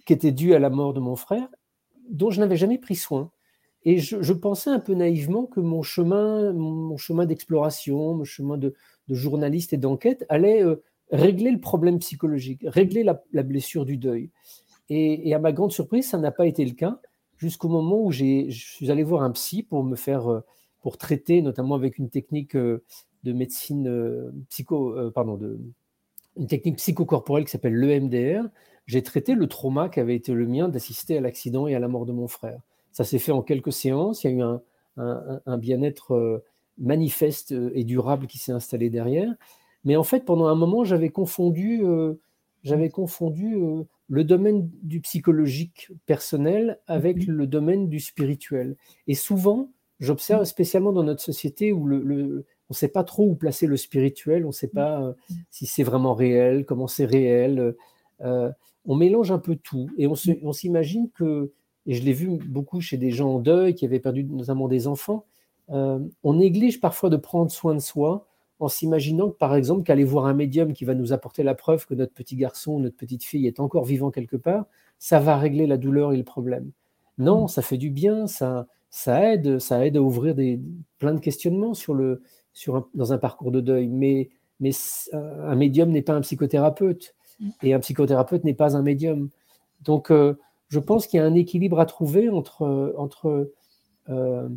qui 0.07 0.13
était 0.13 0.33
due 0.33 0.55
à 0.55 0.59
la 0.59 0.71
mort 0.71 0.95
de 0.95 1.01
mon 1.01 1.17
frère, 1.17 1.49
dont 2.09 2.31
je 2.31 2.41
n'avais 2.41 2.57
jamais 2.57 2.79
pris 2.79 2.95
soin. 2.95 3.31
Et 3.85 3.99
je, 3.99 4.33
pensais 4.33 4.71
un 4.71 4.81
peu 4.81 4.95
naïvement 4.95 5.47
que 5.47 5.61
mon 5.61 5.83
chemin, 5.83 6.53
mon 6.53 6.97
chemin 6.97 7.27
d'exploration, 7.27 8.15
mon 8.15 8.25
chemin 8.25 8.57
de, 8.57 8.75
journaliste 9.09 9.73
et 9.73 9.77
d'enquête 9.77 10.25
allait 10.29 10.65
euh, 10.65 10.83
régler 11.13 11.53
le 11.53 11.61
problème 11.61 12.01
psychologique, 12.01 12.65
régler 12.67 13.05
la, 13.05 13.43
blessure 13.45 13.85
du 13.85 13.97
deuil. 13.97 14.31
et, 14.89 15.33
à 15.35 15.39
ma 15.39 15.53
grande 15.53 15.71
surprise, 15.71 16.09
ça 16.09 16.19
n'a 16.19 16.33
pas 16.33 16.47
été 16.47 16.65
le 16.65 16.73
cas 16.73 17.01
jusqu'au 17.37 17.69
moment 17.69 18.01
où 18.01 18.13
je 18.13 18.49
suis 18.51 18.91
allé 18.91 19.03
voir 19.03 19.23
un 19.23 19.31
psy 19.31 19.63
pour 19.63 19.85
me 19.85 19.97
faire, 19.97 20.31
euh, 20.31 20.41
pour 20.81 20.99
traiter, 20.99 21.43
notamment 21.43 21.75
avec 21.75 21.99
une 21.99 22.11
technique 22.11 22.57
euh, 22.57 22.83
de 23.25 23.33
médecine 23.33 23.89
euh, 23.89 24.31
psycho, 24.51 24.95
pardon, 25.13 25.39
une 26.37 26.47
technique 26.47 26.77
psychocorporelle 26.77 27.45
qui 27.45 27.51
s'appelle 27.51 27.75
l'EMDR. 27.75 28.49
J'ai 28.87 29.03
traité 29.03 29.35
le 29.35 29.49
trauma 29.49 29.89
qui 29.89 30.01
avait 30.01 30.15
été 30.15 30.33
le 30.33 30.47
mien 30.47 30.69
d'assister 30.69 31.19
à 31.19 31.21
l'accident 31.21 31.67
et 31.67 31.75
à 31.75 31.81
la 31.81 31.89
mort 31.89 32.07
de 32.07 32.13
mon 32.13 32.29
frère. 32.29 32.61
Ça 32.93 33.05
s'est 33.05 33.19
fait 33.19 33.33
en 33.33 33.43
quelques 33.43 33.73
séances. 33.73 34.23
Il 34.23 34.31
y 34.31 34.35
a 34.35 34.37
eu 34.37 34.43
un, 34.43 34.63
un, 35.45 35.59
bien-être 35.59 36.43
manifeste 36.79 37.53
et 37.75 37.83
durable 37.83 38.29
qui 38.29 38.39
s'est 38.39 38.53
installé 38.53 38.89
derrière. 38.91 39.35
Mais 39.85 39.97
en 39.97 40.05
fait, 40.05 40.25
pendant 40.25 40.47
un 40.47 40.55
moment, 40.55 40.85
j'avais 40.85 41.09
confondu, 41.09 41.83
j'avais 42.63 42.91
confondu 42.91 43.59
le 44.09 44.25
domaine 44.25 44.71
du 44.83 45.01
psychologique 45.01 45.91
personnel 46.07 46.81
avec 46.87 47.27
mhm. 47.27 47.35
le 47.35 47.47
domaine 47.47 47.89
du 47.89 48.01
spirituel. 48.01 48.77
Et 49.07 49.15
souvent, 49.15 49.71
j'observe 50.01 50.41
mhm. 50.41 50.47
spécialement 50.47 50.93
dans 50.93 51.03
notre 51.03 51.23
société 51.23 51.73
où 51.73 51.87
le, 51.87 52.47
on 52.69 52.73
ne 52.73 52.75
sait 52.75 52.89
pas 52.89 53.05
trop 53.05 53.27
où 53.27 53.35
placer 53.35 53.67
le 53.67 53.77
spirituel, 53.77 54.45
on 54.45 54.49
ne 54.49 54.53
sait 54.53 54.69
pas 54.69 55.01
euh, 55.01 55.13
mhm. 55.31 55.37
si 55.51 55.67
c'est 55.67 55.83
vraiment 55.83 56.15
réel, 56.15 56.65
comment 56.65 56.87
c'est 56.87 57.07
réel. 57.07 57.75
Euh, 58.21 58.51
on 58.85 58.95
mélange 58.95 59.33
un 59.33 59.39
peu 59.39 59.57
tout 59.57 59.91
et 59.99 60.07
on 60.07 60.53
s'imagine 60.53 61.11
que, 61.11 61.53
et 61.87 61.95
je 61.95 62.05
l'ai 62.05 62.13
vu 62.13 62.39
beaucoup 62.47 62.81
chez 62.81 62.97
des 62.97 63.11
gens 63.11 63.35
en 63.35 63.39
deuil 63.41 63.75
qui 63.75 63.85
avaient 63.85 64.01
perdu 64.01 64.23
notamment 64.23 64.69
des 64.69 64.87
enfants, 64.87 65.27
euh, 65.71 65.99
on 66.23 66.35
néglige 66.35 66.81
parfois 66.81 67.11
de 67.11 67.17
prendre 67.17 67.51
soin 67.51 67.75
de 67.75 67.81
soi 67.81 68.29
en 68.59 68.69
s'imaginant, 68.69 69.31
par 69.31 69.55
exemple, 69.55 69.83
qu'aller 69.83 70.05
voir 70.05 70.27
un 70.27 70.35
médium 70.35 70.73
qui 70.73 70.85
va 70.85 70.95
nous 70.95 71.13
apporter 71.13 71.43
la 71.43 71.55
preuve 71.55 71.87
que 71.87 71.95
notre 71.95 72.15
petit 72.15 72.37
garçon 72.37 72.73
ou 72.73 72.81
notre 72.81 72.97
petite 72.97 73.25
fille 73.25 73.47
est 73.47 73.61
encore 73.61 73.85
vivant 73.85 74.11
quelque 74.11 74.37
part, 74.37 74.67
ça 74.99 75.21
va 75.21 75.37
régler 75.37 75.67
la 75.67 75.77
douleur 75.77 76.13
et 76.13 76.17
le 76.17 76.25
problème. 76.25 76.71
Non, 77.19 77.45
mm. 77.45 77.49
ça 77.49 77.63
fait 77.63 77.77
du 77.77 77.91
bien, 77.91 78.27
ça, 78.27 78.67
ça 78.89 79.33
aide, 79.33 79.59
ça 79.59 79.85
aide 79.85 79.97
à 79.97 80.03
ouvrir 80.03 80.35
des, 80.35 80.61
plein 80.99 81.13
de 81.13 81.21
questionnements 81.21 81.75
sur 81.75 81.95
le, 81.95 82.23
sur 82.55 82.89
dans 82.95 83.13
un 83.13 83.19
parcours 83.19 83.53
de 83.53 83.61
deuil. 83.61 83.89
Mais, 83.89 84.31
mais 84.61 84.71
un 85.13 85.55
médium 85.55 85.91
n'est 85.91 86.03
pas 86.03 86.15
un 86.15 86.23
psychothérapeute 86.23 87.15
mm. 87.41 87.51
et 87.63 87.75
un 87.75 87.81
psychothérapeute 87.81 88.45
n'est 88.45 88.55
pas 88.55 88.77
un 88.77 88.83
médium. 88.83 89.29
Donc, 89.83 90.11
euh, 90.11 90.35
je 90.69 90.79
pense 90.79 91.07
qu'il 91.07 91.19
y 91.19 91.23
a 91.23 91.27
un 91.27 91.35
équilibre 91.35 91.79
à 91.79 91.87
trouver 91.87 92.31
entre, 92.31 92.95
entre, 92.97 93.53
euh, 94.09 94.49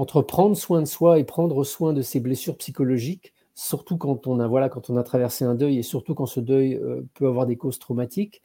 entre 0.00 0.22
prendre 0.22 0.56
soin 0.56 0.80
de 0.80 0.86
soi 0.86 1.18
et 1.18 1.24
prendre 1.24 1.62
soin 1.62 1.92
de 1.92 2.00
ses 2.00 2.20
blessures 2.20 2.56
psychologiques, 2.56 3.34
surtout 3.54 3.98
quand 3.98 4.26
on 4.26 4.40
a, 4.40 4.48
voilà, 4.48 4.70
quand 4.70 4.88
on 4.88 4.96
a 4.96 5.02
traversé 5.02 5.44
un 5.44 5.54
deuil 5.54 5.78
et 5.78 5.82
surtout 5.82 6.14
quand 6.14 6.24
ce 6.24 6.40
deuil 6.40 6.74
euh, 6.74 7.02
peut 7.12 7.26
avoir 7.26 7.44
des 7.44 7.56
causes 7.56 7.78
traumatiques, 7.78 8.40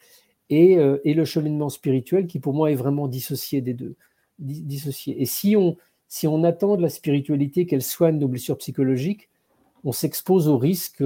et, 0.50 0.78
euh, 0.78 0.98
et, 1.06 1.14
le 1.14 1.24
cheminement 1.24 1.70
spirituel 1.70 2.28
qui 2.28 2.40
pour 2.40 2.54
moi 2.54 2.72
est 2.72 2.76
vraiment 2.76 3.08
dissocié 3.08 3.62
des 3.62 3.74
deux. 3.74 3.96
Dissocié. 4.38 5.20
Et 5.22 5.26
si 5.26 5.56
on, 5.56 5.78
si 6.10 6.28
on 6.28 6.44
attend 6.44 6.76
de 6.76 6.82
la 6.82 6.90
spiritualité 6.90 7.66
qu'elle 7.66 7.82
soigne 7.82 8.20
nos 8.20 8.28
blessures 8.28 8.58
psychologiques, 8.58 9.30
on 9.86 9.94
s'expose 9.94 10.50
au 10.50 10.58
risque 10.58 11.02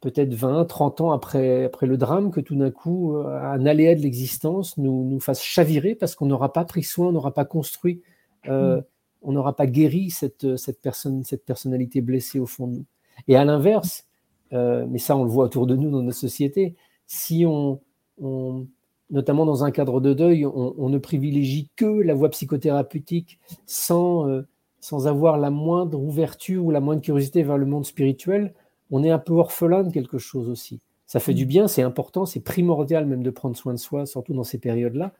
peut-être 0.00 0.34
20, 0.34 0.66
30 0.66 1.00
ans 1.00 1.12
après, 1.12 1.64
après 1.64 1.86
le 1.86 1.96
drame, 1.96 2.30
que 2.30 2.40
tout 2.40 2.54
d'un 2.54 2.70
coup, 2.70 3.16
euh, 3.16 3.40
un 3.40 3.64
aléa 3.66 3.94
de 3.94 4.00
l'existence 4.00 4.76
nous, 4.76 5.08
nous 5.08 5.20
fasse 5.20 5.42
chavirer 5.42 5.94
parce 5.94 6.14
qu'on 6.14 6.26
n'aura 6.26 6.52
pas 6.52 6.64
pris 6.64 6.82
soin, 6.82 7.08
on 7.08 7.12
n'aura 7.12 7.32
pas 7.32 7.44
construit, 7.44 8.02
euh, 8.48 8.78
mm. 8.78 8.84
On 9.22 9.32
n'aura 9.32 9.54
pas 9.54 9.66
guéri 9.66 10.10
cette, 10.10 10.56
cette, 10.56 10.80
personne, 10.80 11.24
cette 11.24 11.44
personnalité 11.44 12.00
blessée 12.00 12.40
au 12.40 12.46
fond 12.46 12.66
de 12.66 12.72
nous. 12.74 12.84
Et 13.28 13.36
à 13.36 13.44
l'inverse, 13.44 14.06
euh, 14.52 14.86
mais 14.88 14.98
ça 14.98 15.16
on 15.16 15.24
le 15.24 15.30
voit 15.30 15.44
autour 15.44 15.66
de 15.66 15.76
nous 15.76 15.90
dans 15.90 16.02
notre 16.02 16.18
société, 16.18 16.74
si 17.06 17.44
on, 17.46 17.80
on 18.20 18.66
notamment 19.10 19.44
dans 19.44 19.64
un 19.64 19.70
cadre 19.70 20.00
de 20.00 20.14
deuil, 20.14 20.46
on, 20.46 20.74
on, 20.78 20.88
ne 20.88 20.98
privilégie 20.98 21.68
que 21.76 21.84
la 21.84 22.14
voie 22.14 22.30
psychothérapeutique 22.30 23.40
sans, 23.66 24.44
sans 24.80 25.06
avoir 25.06 25.36
la 25.36 25.50
moindre 25.50 26.00
ouverture 26.00 26.64
ou 26.64 26.70
la 26.70 26.80
moindre 26.80 27.02
curiosité 27.02 27.42
vers 27.42 27.58
le 27.58 27.66
monde 27.66 27.84
spirituel, 27.84 28.54
on 28.90 29.04
est 29.04 29.10
un 29.10 29.18
peu 29.18 29.34
orphelin 29.34 29.84
de 29.84 29.92
quelque 29.92 30.18
chose 30.18 30.48
aussi. 30.48 30.80
Ça 31.06 31.20
fait 31.20 31.34
du 31.34 31.44
mm. 31.44 31.48
bien, 31.48 31.68
c'est 31.68 31.82
important, 31.82 32.26
c'est 32.26 32.40
primordial 32.40 33.06
même 33.06 33.22
de 33.22 33.30
prendre 33.30 33.56
soin 33.56 33.74
de 33.74 33.78
soi, 33.78 34.06
surtout 34.06 34.32
dans 34.32 34.44
ces 34.44 34.58
périodes-là. 34.58 35.12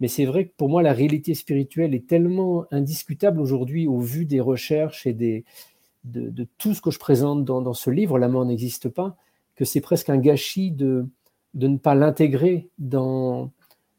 Mais 0.00 0.08
c'est 0.08 0.24
vrai 0.24 0.46
que 0.46 0.52
pour 0.56 0.68
moi, 0.68 0.82
la 0.82 0.92
réalité 0.92 1.34
spirituelle 1.34 1.94
est 1.94 2.06
tellement 2.06 2.66
indiscutable 2.70 3.40
aujourd'hui 3.40 3.86
au 3.86 4.00
vu 4.00 4.24
des 4.24 4.40
recherches 4.40 5.06
et 5.06 5.12
de, 5.12 6.46
tout 6.58 6.74
ce 6.74 6.80
que 6.80 6.90
je 6.90 6.98
présente 6.98 7.44
dans, 7.44 7.74
ce 7.74 7.90
livre, 7.90 8.18
La 8.18 8.28
mort 8.28 8.44
n'existe 8.44 8.88
pas, 8.88 9.16
que 9.56 9.64
c'est 9.64 9.82
presque 9.82 10.08
un 10.08 10.16
gâchis 10.16 10.70
de, 10.70 11.06
de 11.54 11.68
ne 11.68 11.76
pas 11.76 11.94
l'intégrer 11.94 12.70
dans, 12.78 13.52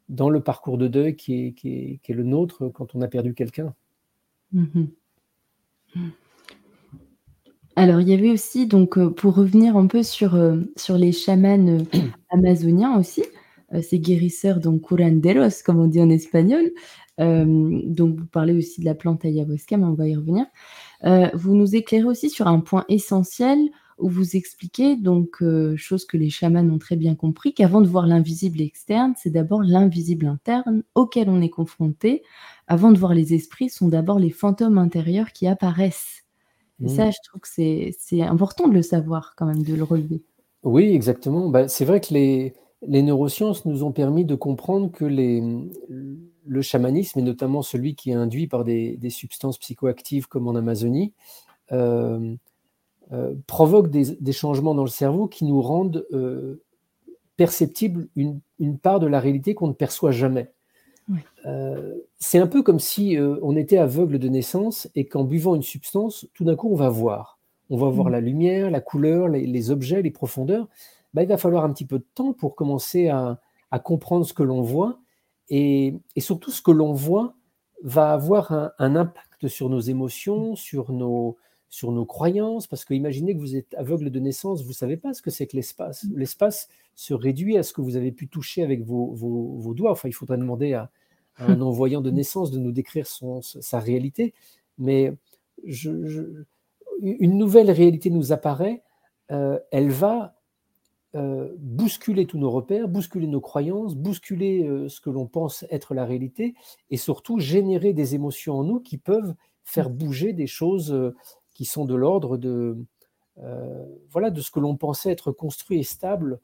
dans 0.08 0.28
le 0.28 0.40
parcours 0.40 0.76
de 0.76 0.88
deuil 0.88 1.14
qui 1.16 1.46
est, 1.46 1.52
qui 1.52 2.00
est, 2.04 2.12
le 2.12 2.24
nôtre 2.24 2.68
quand 2.68 2.94
on 2.94 3.00
a 3.00 3.08
perdu 3.08 3.34
quelqu'un. 3.34 3.72
Mm-hmm. 4.54 4.88
Alors, 7.74 8.00
il 8.00 8.08
y 8.08 8.14
avait 8.14 8.30
aussi 8.30 8.66
donc, 8.66 8.98
euh, 8.98 9.08
pour 9.08 9.34
revenir 9.34 9.76
un 9.76 9.86
peu 9.86 10.02
sur, 10.02 10.34
euh, 10.34 10.60
sur 10.76 10.98
les 10.98 11.12
chamans, 11.12 11.66
euh, 11.68 11.82
amazoniens 12.30 12.98
aussi, 12.98 13.24
ces 13.80 13.98
guérisseurs 13.98 14.60
donc 14.60 14.82
curanderos 14.82 15.62
comme 15.64 15.80
on 15.80 15.86
dit 15.86 16.00
en 16.00 16.10
espagnol. 16.10 16.70
donc 17.18 18.18
vous 18.18 18.26
parlez 18.26 18.54
aussi 18.54 18.80
de 18.80 18.84
la 18.84 18.94
plante 18.94 19.24
ayahuasca, 19.24 19.76
mais 19.76 19.84
on 19.84 19.94
va 19.94 20.08
y 20.08 20.16
revenir. 20.16 20.46
vous 21.34 21.54
nous 21.54 21.74
éclairez 21.74 22.04
aussi 22.04 22.30
sur 22.30 22.46
un 22.48 22.60
point 22.60 22.84
essentiel 22.88 23.58
où 23.98 24.08
vous 24.08 24.36
expliquez 24.36 24.96
donc, 24.96 25.42
chose 25.76 26.04
que 26.04 26.16
les 26.16 26.30
chamans 26.30 26.68
ont 26.68 26.78
très 26.78 26.96
bien 26.96 27.14
compris, 27.14 27.54
qu'avant 27.54 27.80
de 27.80 27.86
voir 27.86 28.06
l'invisible 28.06 28.60
externe, 28.60 29.14
c'est 29.16 29.30
d'abord 29.30 29.62
l'invisible 29.62 30.26
interne 30.26 30.82
auquel 30.94 31.28
on 31.30 31.40
est 31.40 31.50
confronté. 31.50 32.22
Avant 32.66 32.90
de 32.90 32.98
voir 32.98 33.14
les 33.14 33.34
esprits, 33.34 33.70
sont 33.70 33.88
d'abord 33.88 34.18
les 34.18 34.30
fantômes 34.30 34.78
intérieurs 34.78 35.32
qui 35.32 35.46
apparaissent. 35.46 36.24
Et 36.84 36.88
ça, 36.88 37.06
mmh. 37.06 37.12
je 37.12 37.28
trouve 37.28 37.40
que 37.40 37.92
c'est 37.98 38.22
important 38.22 38.66
de 38.66 38.74
le 38.74 38.82
savoir 38.82 39.34
quand 39.36 39.46
même, 39.46 39.62
de 39.62 39.74
le 39.74 39.84
relever. 39.84 40.22
Oui, 40.64 40.92
exactement. 40.94 41.48
Bah, 41.48 41.68
c'est 41.68 41.84
vrai 41.84 42.00
que 42.00 42.12
les, 42.12 42.54
les 42.86 43.02
neurosciences 43.02 43.64
nous 43.64 43.84
ont 43.84 43.92
permis 43.92 44.24
de 44.24 44.34
comprendre 44.34 44.90
que 44.90 45.04
les, 45.04 45.42
le 46.46 46.62
chamanisme, 46.62 47.18
et 47.18 47.22
notamment 47.22 47.62
celui 47.62 47.94
qui 47.94 48.10
est 48.10 48.14
induit 48.14 48.46
par 48.46 48.64
des, 48.64 48.96
des 48.96 49.10
substances 49.10 49.58
psychoactives 49.58 50.26
comme 50.26 50.48
en 50.48 50.54
Amazonie, 50.54 51.12
euh, 51.70 52.34
euh, 53.12 53.34
provoque 53.46 53.90
des, 53.90 54.16
des, 54.20 54.32
changements 54.32 54.74
dans 54.74 54.84
le 54.84 54.88
cerveau 54.88 55.26
qui 55.26 55.44
nous 55.44 55.60
rendent 55.60 56.06
euh, 56.12 56.62
perceptibles 57.36 58.08
une, 58.16 58.40
une, 58.58 58.78
part 58.78 59.00
de 59.00 59.06
la 59.06 59.20
réalité 59.20 59.54
qu'on 59.54 59.68
ne 59.68 59.72
perçoit 59.72 60.12
jamais. 60.12 60.50
Euh, 61.44 61.94
c'est 62.18 62.38
un 62.38 62.46
peu 62.46 62.62
comme 62.62 62.78
si 62.78 63.18
on 63.42 63.56
était 63.56 63.76
aveugle 63.76 64.18
de 64.18 64.28
naissance 64.28 64.88
et 64.94 65.04
qu'en 65.04 65.24
buvant 65.24 65.54
une 65.54 65.62
substance, 65.62 66.26
tout 66.32 66.44
d'un 66.44 66.56
coup, 66.56 66.70
on 66.70 66.76
va 66.76 66.88
voir. 66.88 67.38
On 67.68 67.76
va 67.76 67.88
voir 67.88 68.08
mm. 68.08 68.12
la 68.12 68.20
lumière, 68.20 68.70
la 68.70 68.80
couleur, 68.80 69.28
les, 69.28 69.70
objets, 69.70 70.00
les 70.00 70.10
profondeurs. 70.10 70.68
Bah, 71.14 71.22
il 71.22 71.28
va 71.28 71.36
falloir 71.36 71.64
un 71.64 71.72
petit 71.72 71.86
peu 71.86 71.98
de 71.98 72.06
temps 72.14 72.32
pour 72.32 72.56
commencer 72.56 73.08
à, 73.08 73.38
comprendre 73.84 74.26
ce 74.26 74.34
que 74.34 74.42
l'on 74.42 74.62
voit. 74.62 75.00
Et, 75.48 75.94
surtout, 76.18 76.50
ce 76.50 76.62
que 76.62 76.70
l'on 76.70 76.92
voit 76.92 77.34
va 77.82 78.12
avoir 78.12 78.52
un, 78.52 78.96
impact 78.96 79.48
sur 79.48 79.68
nos 79.68 79.80
émotions, 79.80 80.56
sur 80.56 80.92
nos, 80.92 81.36
sur 81.68 81.92
nos 81.92 82.04
croyances. 82.04 82.66
Parce 82.66 82.84
que 82.84 82.94
imaginez 82.94 83.34
que 83.34 83.40
vous 83.40 83.56
êtes 83.56 83.74
aveugle 83.74 84.10
de 84.10 84.20
naissance, 84.20 84.62
vous 84.62 84.68
ne 84.68 84.74
savez 84.74 84.96
pas 84.96 85.14
ce 85.14 85.22
que 85.22 85.30
c'est 85.30 85.46
que 85.46 85.56
l'espace. 85.56 86.06
L'espace 86.14 86.68
se 86.94 87.14
réduit 87.14 87.58
à 87.58 87.62
ce 87.62 87.72
que 87.72 87.80
vous 87.80 87.96
avez 87.96 88.12
pu 88.12 88.28
toucher 88.28 88.62
avec 88.62 88.82
vos, 88.82 89.12
vos 89.14 89.74
doigts. 89.74 89.92
Enfin, 89.92 90.08
il 90.08 90.12
faudrait 90.12 90.38
demander 90.38 90.74
à, 90.74 90.90
un 91.38 91.60
envoyant 91.60 92.00
de 92.00 92.10
naissance 92.10 92.50
de 92.50 92.58
nous 92.58 92.72
décrire 92.72 93.06
son, 93.06 93.40
sa 93.42 93.78
réalité, 93.78 94.34
mais 94.78 95.12
une 95.62 97.38
nouvelle 97.38 97.70
réalité 97.70 98.10
nous 98.10 98.32
apparaît, 98.32 98.82
euh, 99.30 99.58
elle 99.70 99.90
va 99.90 100.34
euh, 101.14 101.52
bousculer 101.58 102.26
tous 102.26 102.38
nos 102.38 102.50
repères, 102.50 102.88
bousculer 102.88 103.26
nos 103.26 103.40
croyances, 103.40 103.94
bousculer 103.94 104.64
euh, 104.64 104.88
ce 104.88 105.00
que 105.00 105.10
l'on 105.10 105.26
pense 105.26 105.64
être 105.70 105.94
la 105.94 106.04
réalité, 106.04 106.54
et 106.90 106.96
surtout 106.96 107.38
générer 107.38 107.92
des 107.92 108.14
émotions 108.14 108.54
en 108.54 108.64
nous 108.64 108.80
qui 108.80 108.98
peuvent 108.98 109.34
faire 109.64 109.90
bouger 109.90 110.32
des 110.32 110.46
choses 110.46 111.12
qui 111.54 111.64
sont 111.64 111.84
de 111.84 111.94
l'ordre 111.94 112.36
de, 112.36 112.76
voilà, 114.10 114.30
de 114.30 114.40
ce 114.40 114.50
que 114.50 114.58
l'on 114.58 114.76
pensait 114.76 115.12
être 115.12 115.30
construit 115.30 115.78
et 115.78 115.84
stable 115.84 116.40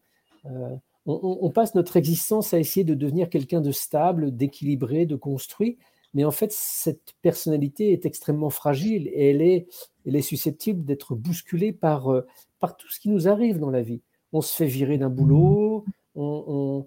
on, 1.09 1.50
passe 1.50 1.74
notre 1.74 1.96
existence 1.96 2.52
à 2.52 2.59
essayer 2.59 2.85
de 2.85 2.94
devenir 2.94 3.31
quelqu'un 3.31 3.61
de 3.61 3.72
stable, 3.72 4.37
d'équilibré, 4.37 5.07
de 5.07 5.16
construit, 5.16 5.78
mais 6.14 6.24
en 6.24 6.31
fait, 6.31 6.52
cette 6.52 7.14
personnalité 7.22 7.92
est 7.92 8.07
extrêmement 8.07 8.50
fragile 8.50 9.09
et 9.09 9.31
elle 9.31 9.42
est, 9.42 9.66
elle 10.07 10.16
est 10.16 10.22
susceptible 10.22 10.85
d'être 10.85 11.14
bousculée 11.14 11.72
par, 11.72 12.12
euh, 12.12 12.26
par 12.59 12.76
tout 12.76 12.88
ce 12.90 13.00
qui 13.00 13.09
nous 13.09 13.28
arrive 13.28 13.59
dans 13.59 13.70
la 13.70 13.83
vie. 13.83 14.02
On 14.32 14.40
se 14.40 14.54
fait 14.54 14.66
virer 14.66 14.98
d'un 14.98 15.10
boulot, 15.10 15.84
on, 16.14 16.86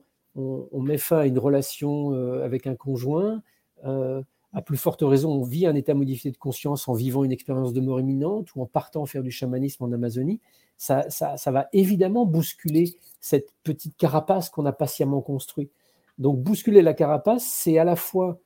met 0.73 0.97
fin 0.97 1.19
à 1.19 1.25
une 1.25 1.39
relation 1.39 2.13
euh, 2.13 2.43
avec 2.43 2.67
un 2.67 2.75
conjoint, 2.75 3.41
euh, 3.86 4.21
à 4.54 4.62
plus 4.62 4.77
forte 4.77 5.01
raison, 5.01 5.32
on 5.32 5.43
vit 5.43 5.65
un 5.65 5.75
état 5.75 5.93
modifié 5.93 6.30
de 6.32 6.38
conscience 6.38 6.88
en 6.88 6.93
vivant 6.93 7.23
une 7.23 7.32
expérience 7.32 7.71
de 7.73 7.80
mort 7.80 7.99
imminente 7.99 8.54
ou 8.56 8.62
en 8.62 8.65
partant 8.65 9.06
faire 9.06 9.23
du 9.23 9.32
chamanisme 9.32 9.84
en 9.84 9.91
Amazonie. 9.91 10.41
Ça, 10.77 11.10
ça, 11.10 11.38
ça 11.38 11.51
va 11.51 11.69
évidemment 11.71 12.25
bousculer 12.25 12.97
cette 13.21 13.54
petite 13.63 13.95
carapace 13.95 14.49
qu'on 14.49 14.65
a 14.65 14.73
patiemment 14.73 15.21
construite. 15.21 15.71
Donc 16.17 16.39
bousculer 16.39 16.82
la 16.82 16.93
carapace, 16.93 17.45
c'est 17.45 17.77
à 17.77 17.84
la 17.84 17.95
fois 17.95 18.39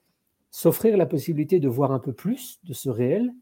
s'offrir 0.51 0.95
la 0.95 1.05
possibilité 1.05 1.59
de 1.59 1.67
voir 1.67 1.91
un 1.91 1.99
peu 1.99 2.13
plus 2.13 2.59
de 2.63 2.73
ce 2.73 2.89
réel, 2.89 3.33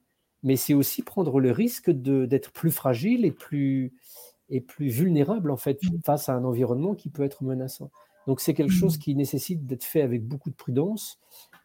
mais 0.41 0.55
c'est 0.55 0.73
aussi 0.73 1.03
prendre 1.03 1.39
le 1.39 1.51
risque 1.51 1.89
d'être 1.91 2.51
plus 2.51 2.71
fragile 2.71 3.25
et 3.25 3.31
plus, 3.31 3.93
et 4.53 4.61
plus 4.61 4.87
vulnérable 4.87 5.49
en 5.51 5.57
fait 5.57 5.79
face 6.05 6.29
à 6.29 6.35
un 6.35 6.45
environnement 6.45 6.93
qui 6.93 7.09
peut 7.09 7.23
être 7.23 7.43
menaçant. 7.43 7.91
Donc 8.27 8.39
c'est 8.39 8.53
quelque 8.53 8.71
chose 8.71 8.97
qui 8.97 9.15
nécessite 9.15 9.65
d'être 9.65 9.83
fait 9.83 10.01
avec 10.01 10.25
beaucoup 10.25 10.49
de 10.49 10.55
prudence 10.55 11.19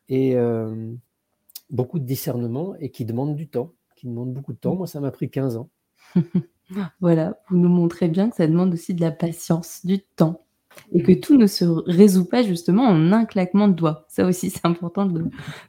et 0.09 0.37
euh, 0.37 0.93
beaucoup 1.71 1.99
de 1.99 2.05
discernement 2.05 2.75
et 2.81 2.91
qui 2.91 3.05
demande 3.05 3.37
du 3.37 3.47
temps, 3.49 3.75
qui 3.95 4.07
demande 4.07 4.33
beaucoup 4.33 4.55
de 4.55 4.59
temps. 4.59 4.75
Moi, 4.75 4.87
ça 4.87 5.01
m'a 5.01 5.11
pris 5.11 5.31
15 5.31 5.57
ans. 5.57 5.69
Voilà, 7.01 7.41
vous 7.49 7.57
nous 7.57 7.71
montrez 7.71 8.09
bien 8.09 8.29
que 8.29 8.37
ça 8.37 8.47
demande 8.47 8.75
aussi 8.75 8.93
de 8.93 9.01
la 9.01 9.11
patience, 9.11 9.87
du 9.87 10.01
temps 10.03 10.45
et 10.93 11.03
que 11.03 11.13
tout 11.13 11.39
ne 11.39 11.47
se 11.47 11.65
résout 11.65 12.27
pas 12.27 12.43
justement 12.43 12.85
en 12.85 13.11
un 13.11 13.25
claquement 13.25 13.69
de 13.69 13.73
doigts. 13.73 14.05
Ça 14.09 14.27
aussi, 14.27 14.51
c'est 14.51 14.67
important 14.67 15.07
de 15.07 15.25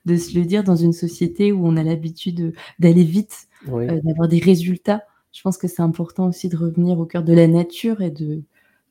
de 0.06 0.16
se 0.18 0.38
le 0.38 0.44
dire 0.44 0.66
dans 0.66 0.76
une 0.76 0.92
société 0.92 1.54
où 1.54 1.66
on 1.66 1.78
a 1.78 1.84
l'habitude, 1.84 2.54
d'aller 2.80 3.06
vite, 3.06 3.48
euh, 3.70 4.02
d'avoir 4.04 4.28
des 4.28 4.40
résultats. 4.40 5.04
Je 5.32 5.42
pense 5.42 5.58
que 5.58 5.68
c'est 5.68 5.82
important 5.82 6.28
aussi 6.28 6.50
de 6.50 6.58
revenir 6.58 7.00
au 7.00 7.06
cœur 7.06 7.24
de 7.24 7.34
la 7.34 7.48
nature 7.48 8.02
et 8.02 8.12
de 8.12 8.42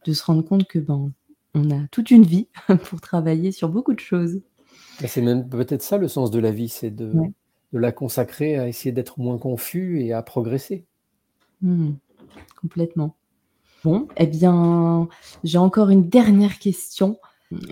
de 0.05 0.12
se 0.12 0.24
rendre 0.24 0.42
compte 0.42 0.66
que, 0.66 0.79
ben, 0.79 1.12
on 1.55 1.70
a 1.70 1.87
toute 1.90 2.11
une 2.11 2.22
vie 2.22 2.48
pour 2.85 3.01
travailler 3.01 3.53
sur 3.53 3.68
beaucoup 3.68 3.94
de 3.94 4.01
choses. 4.01 4.40
c'est 4.98 5.20
même 5.20 5.48
peut-être 5.48 5.83
ça 5.83 5.98
le 5.98 6.09
sens 6.09 6.31
de 6.31 6.38
la 6.38 6.51
vie, 6.51 6.68
c'est 6.68 6.90
de 6.90 7.12
de 7.72 7.79
la 7.79 7.92
consacrer 7.92 8.57
à 8.57 8.66
essayer 8.66 8.92
d'être 8.92 9.18
moins 9.20 9.38
confus 9.38 10.01
et 10.01 10.12
à 10.12 10.22
progresser. 10.22 10.87
Mmh. 11.61 11.90
Complètement. 12.61 13.14
Bon, 13.85 14.09
eh 14.16 14.27
bien, 14.27 15.09
j'ai 15.44 15.59
encore 15.59 15.90
une 15.90 16.09
dernière 16.09 16.59
question. 16.59 17.18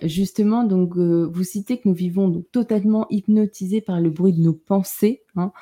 Justement, 0.03 0.65
donc, 0.65 0.97
euh, 0.97 1.29
vous 1.33 1.45
citez 1.45 1.79
que 1.79 1.89
nous 1.89 1.95
vivons 1.95 2.29
donc 2.29 2.45
totalement 2.53 3.07
hypnotisés 3.11 3.81
par 3.81 4.01
le 4.01 4.11
bruit 4.11 4.33
de 4.33 4.41
nos 4.41 4.55
pensées, 4.55 5.23
hein. 5.37 5.53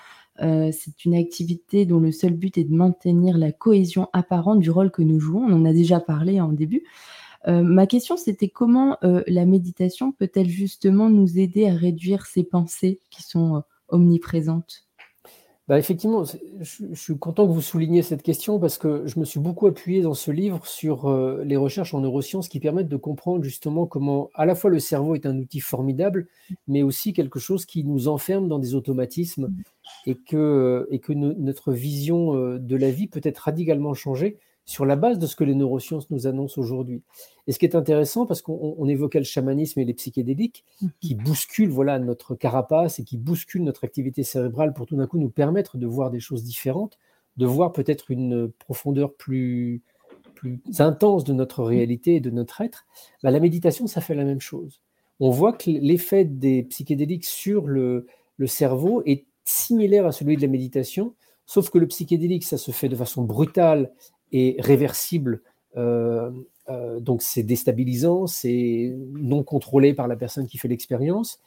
Euh, 0.42 0.70
c'est 0.72 1.04
une 1.04 1.14
activité 1.14 1.86
dont 1.86 2.00
le 2.00 2.12
seul 2.12 2.34
but 2.34 2.58
est 2.58 2.64
de 2.64 2.74
maintenir 2.74 3.38
la 3.38 3.52
cohésion 3.52 4.08
apparente 4.12 4.60
du 4.60 4.70
rôle 4.70 4.90
que 4.90 5.02
nous 5.02 5.20
jouons. 5.20 5.44
On 5.44 5.52
en 5.52 5.64
a 5.64 5.72
déjà 5.72 6.00
parlé 6.00 6.40
en 6.40 6.52
début. 6.52 6.84
Euh, 7.46 7.62
ma 7.62 7.86
question, 7.86 8.16
c'était 8.16 8.48
comment 8.48 8.96
la 9.02 9.44
méditation 9.44 10.12
peut-elle 10.12 10.48
justement 10.48 11.10
nous 11.10 11.38
aider 11.38 11.68
à 11.68 11.74
réduire 11.74 12.26
ces 12.26 12.42
pensées 12.42 13.00
qui 13.10 13.22
sont 13.22 13.62
omniprésentes? 13.88 14.84
Bah, 15.66 15.78
effectivement, 15.78 16.24
je 16.60 16.94
suis 16.94 17.18
content 17.18 17.46
que 17.46 17.52
vous 17.52 17.62
souligniez 17.62 18.02
cette 18.02 18.22
question 18.22 18.58
parce 18.58 18.76
que 18.76 19.06
je 19.06 19.18
me 19.18 19.24
suis 19.24 19.40
beaucoup 19.40 19.66
appuyé 19.66 20.02
dans 20.02 20.12
ce 20.12 20.30
livre 20.30 20.66
sur, 20.66 21.06
euh, 21.08 21.42
les 21.42 21.56
recherches 21.56 21.94
en 21.94 22.00
neurosciences 22.00 22.48
qui 22.48 22.60
permettent 22.60 22.90
de 22.90 22.98
comprendre 22.98 23.42
justement 23.42 23.86
comment 23.86 24.28
à 24.34 24.44
la 24.44 24.54
fois 24.56 24.68
le 24.68 24.78
cerveau 24.78 25.14
est 25.14 25.24
un 25.24 25.38
outil 25.38 25.60
formidable, 25.60 26.26
mais 26.68 26.82
aussi 26.82 27.14
quelque 27.14 27.38
chose 27.38 27.64
qui 27.64 27.82
nous 27.82 28.08
enferme 28.08 28.46
dans 28.46 28.58
des 28.58 28.74
automatismes 28.74 29.54
et 30.06 30.16
que, 30.16 30.86
et 30.90 30.98
que 30.98 31.12
notre 31.12 31.72
vision, 31.72 32.34
euh, 32.36 32.58
de 32.58 32.76
la 32.76 32.90
vie 32.90 33.06
peut 33.06 33.20
être 33.22 33.38
radicalement 33.38 33.94
changée 33.94 34.38
sur 34.66 34.86
la 34.86 34.96
base 34.96 35.18
de 35.18 35.26
ce 35.26 35.36
que 35.36 35.44
les 35.44 35.54
neurosciences 35.54 36.10
nous 36.10 36.26
annoncent 36.26 36.60
aujourd'hui. 36.60 37.02
Et 37.46 37.52
ce 37.52 37.58
qui 37.58 37.66
est 37.66 37.74
intéressant, 37.74 38.24
parce 38.24 38.40
qu'on 38.40 38.88
évoquait 38.88 39.18
le 39.18 39.24
chamanisme 39.24 39.80
et 39.80 39.84
les 39.84 39.92
psychédéliques, 39.94 40.64
mhm. 40.80 40.90
qui 41.00 41.14
bousculent 41.14 41.70
voilà, 41.70 41.98
notre 41.98 42.34
carapace 42.34 42.98
et 42.98 43.04
qui 43.04 43.18
bousculent 43.18 43.64
notre 43.64 43.84
activité 43.84 44.22
cérébrale 44.22 44.72
pour 44.72 44.86
tout 44.86 44.96
d'un 44.96 45.06
coup 45.06 45.18
nous 45.18 45.30
permettre 45.30 45.76
de 45.76 45.86
voir 45.86 46.10
des 46.10 46.20
choses 46.20 46.44
différentes, 46.44 46.98
de 47.36 47.46
voir 47.46 47.72
peut-être 47.72 48.10
une 48.10 48.50
profondeur 48.50 49.14
plus, 49.14 49.82
plus 50.34 50.62
intense 50.78 51.24
de 51.24 51.32
notre 51.32 51.62
réalité 51.62 52.16
et 52.16 52.20
de 52.20 52.30
notre 52.30 52.60
être, 52.60 52.86
bah, 53.22 53.30
la 53.30 53.40
méditation, 53.40 53.86
ça 53.86 54.00
fait 54.00 54.14
la 54.14 54.24
même 54.24 54.40
chose. 54.40 54.80
On 55.20 55.30
voit 55.30 55.52
que 55.52 55.70
l'effet 55.70 56.24
des 56.24 56.62
psychédéliques 56.64 57.24
sur 57.24 57.66
le, 57.66 58.06
le 58.36 58.46
cerveau 58.46 59.02
est 59.04 59.26
similaire 59.44 60.06
à 60.06 60.12
celui 60.12 60.36
de 60.36 60.42
la 60.42 60.48
méditation, 60.48 61.14
sauf 61.46 61.70
que 61.70 61.78
le 61.78 61.86
psychédélique, 61.86 62.44
ça 62.44 62.56
se 62.56 62.70
fait 62.70 62.88
de 62.88 62.96
façon 62.96 63.22
brutale 63.22 63.92
et 64.32 64.56
réversible. 64.58 65.42
Euh, 65.76 66.30
euh, 66.68 67.00
donc 67.00 67.22
c'est 67.22 67.42
déstabilisant, 67.42 68.26
c'est 68.26 68.96
non 69.12 69.42
contrôlé 69.42 69.92
par 69.92 70.08
la 70.08 70.16
personne 70.16 70.46
qui 70.46 70.56
fait 70.56 70.68
l'expérience, 70.68 71.40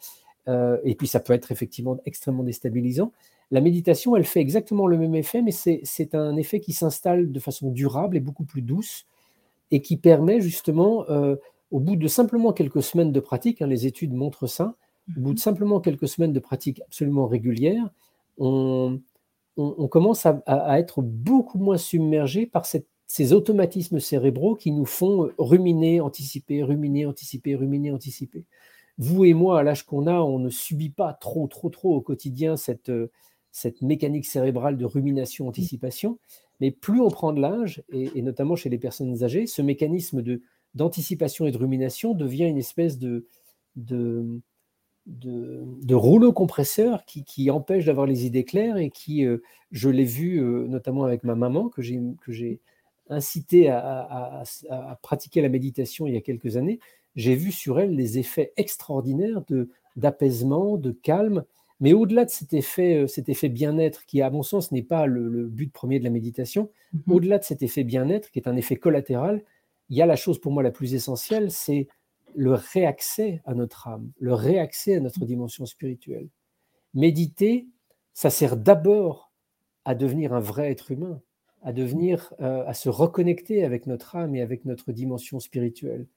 euh, 0.47 0.77
et 0.83 0.95
puis 0.95 1.07
ça 1.07 1.19
peut 1.19 1.33
être 1.33 1.51
effectivement 1.51 1.97
extrêmement 2.05 2.43
déstabilisant. 2.43 3.11
La 3.49 3.61
méditation, 3.61 4.15
elle 4.15 4.25
fait 4.25 4.41
exactement 4.41 4.87
le 4.87 4.97
même 4.97 5.15
effet, 5.15 5.41
mais 5.41 5.51
c'est 5.51 6.15
un 6.15 6.35
effet 6.35 6.59
qui 6.59 6.73
s'installe 6.73 7.31
de 7.31 7.39
façon 7.39 7.71
durable 7.71 8.17
et 8.17 8.19
beaucoup 8.19 8.43
plus 8.43 8.61
douce, 8.61 9.05
et 9.71 9.81
qui 9.81 9.95
permet 9.95 10.41
justement, 10.41 11.05
au 11.71 11.79
bout 11.79 11.95
de 11.95 12.07
simplement 12.09 12.51
quelques 12.51 12.83
semaines 12.83 13.13
de 13.13 13.19
pratique, 13.21 13.61
hein, 13.61 13.67
les 13.67 13.87
études 13.87 14.13
montrent 14.13 14.47
ça, 14.47 14.75
au 15.15 15.19
bout 15.19 15.33
de 15.33 15.39
simplement 15.39 15.79
quelques 15.79 16.07
semaines 16.07 16.33
de 16.33 16.39
pratique 16.39 16.81
absolument 16.81 17.27
régulière, 17.27 17.89
on, 18.37 18.99
on, 19.57 19.87
commence 19.87 20.25
à, 20.25 20.79
être 20.79 21.01
beaucoup 21.01 21.57
moins 21.57 21.77
submergé 21.77 22.45
par 22.45 22.65
ces 22.65 23.33
automatismes 23.33 23.99
cérébraux 23.99 24.55
qui 24.55 24.71
nous 24.71 24.85
font 24.85 25.31
ruminer, 25.39 26.01
anticiper, 26.01 26.61
ruminer, 26.61 27.05
anticiper, 27.05 27.55
ruminer, 27.55 27.91
anticiper. 27.91 28.45
Vous 28.99 29.25
et 29.25 29.33
moi, 29.33 29.59
à 29.59 29.63
l'âge 29.63 29.83
qu'on 29.83 30.07
a, 30.07 30.19
on 30.21 30.39
ne 30.39 30.49
subit 30.49 30.89
pas 30.89 31.13
trop, 31.13 31.47
trop, 31.47 31.69
trop 31.69 31.95
au 31.95 32.01
quotidien 32.01 32.57
cette, 32.57 32.91
cette 33.51 33.81
mécanique 33.81 34.25
cérébrale 34.25 34.77
de 34.77 34.85
rumination, 34.85 35.47
anticipation. 35.47 36.19
Mais 36.59 36.71
plus 36.71 37.01
on 37.01 37.09
prend 37.09 37.33
de 37.33 37.41
l'âge, 37.41 37.83
et, 37.89 38.21
notamment 38.21 38.55
chez 38.55 38.69
les 38.69 38.77
personnes 38.77 39.23
âgées, 39.23 39.47
ce 39.47 39.61
mécanisme 39.61 40.23
d'anticipation 40.73 41.45
et 41.45 41.51
de 41.51 41.57
rumination 41.57 42.13
devient 42.13 42.45
une 42.45 42.57
espèce 42.57 42.97
de, 42.97 43.27
de, 43.75 44.41
de, 45.07 45.95
rouleau 45.95 46.33
compresseur 46.33 47.05
qui, 47.05 47.49
empêche 47.49 47.85
d'avoir 47.85 48.05
les 48.05 48.25
idées 48.25 48.43
claires 48.43 48.77
et 48.77 48.89
qui, 48.89 49.25
euh, 49.25 49.37
je 49.71 49.89
l'ai 49.89 50.03
vu 50.03 50.39
euh, 50.39 50.67
notamment 50.67 51.05
avec 51.05 51.23
ma 51.23 51.35
maman, 51.35 51.69
que 51.69 51.81
j'ai 51.81 52.59
incité 53.09 53.69
à, 53.69 54.43
pratiquer 55.01 55.41
la 55.41 55.49
méditation 55.49 56.07
il 56.07 56.13
y 56.13 56.17
a 56.17 56.21
quelques 56.21 56.57
années, 56.57 56.79
j'ai 57.15 57.35
vu 57.35 57.51
sur 57.51 57.79
elle 57.79 57.95
les 57.95 58.19
effets 58.19 58.51
extraordinaires 58.57 59.41
d'apaisement, 59.95 60.77
de, 60.77 60.91
calme, 60.91 61.43
mais 61.79 61.93
au-delà 61.93 62.25
de 62.25 62.29
cet 62.29 62.53
effet, 62.53 63.03
euh, 63.03 63.07
cet 63.07 63.29
effet 63.29 63.49
bien-être, 63.49 64.05
qui 64.05 64.21
à 64.21 64.29
mon 64.29 64.43
sens 64.43 64.71
n'est 64.71 64.83
pas 64.83 65.05
le, 65.05 65.47
but 65.47 65.71
premier 65.71 65.99
de 65.99 66.03
la 66.03 66.09
méditation, 66.09 66.69
mm-hmm. 66.93 67.13
au-delà 67.13 67.37
de 67.39 67.43
cet 67.43 67.63
effet 67.63 67.83
bien-être, 67.83 68.29
qui 68.29 68.39
est 68.39 68.47
un 68.47 68.57
effet 68.57 68.75
collatéral, 68.75 69.43
il 69.89 69.95
y 69.95 70.01
a 70.01 70.05
la 70.05 70.17
chose 70.17 70.39
pour 70.39 70.51
moi 70.51 70.63
la 70.63 70.71
plus 70.71 70.93
essentielle, 70.95 71.49
c'est 71.49 71.87
le 72.35 72.53
réaccès 72.53 73.41
à 73.45 73.53
notre 73.53 73.87
âme, 73.87 74.11
le 74.19 74.33
réaccès 74.33 74.95
à 74.95 74.99
notre 74.99 75.25
dimension 75.25 75.65
spirituelle. 75.65 76.29
Méditer, 76.93 77.67
ça 78.13 78.29
sert 78.29 78.57
d'abord 78.57 79.31
à 79.85 79.95
devenir 79.95 80.33
un 80.33 80.39
vrai 80.39 80.71
être 80.71 80.91
humain, 80.91 81.21
à 81.61 81.73
devenir, 81.73 82.33
euh, 82.41 82.65
à 82.65 82.73
se 82.73 82.89
reconnecter 82.89 83.63
avec 83.63 83.87
notre 83.87 84.15
âme 84.15 84.35
et 84.35 84.41
avec 84.41 84.65
notre 84.65 84.91
dimension 84.91 85.39
spirituelle. 85.39 86.07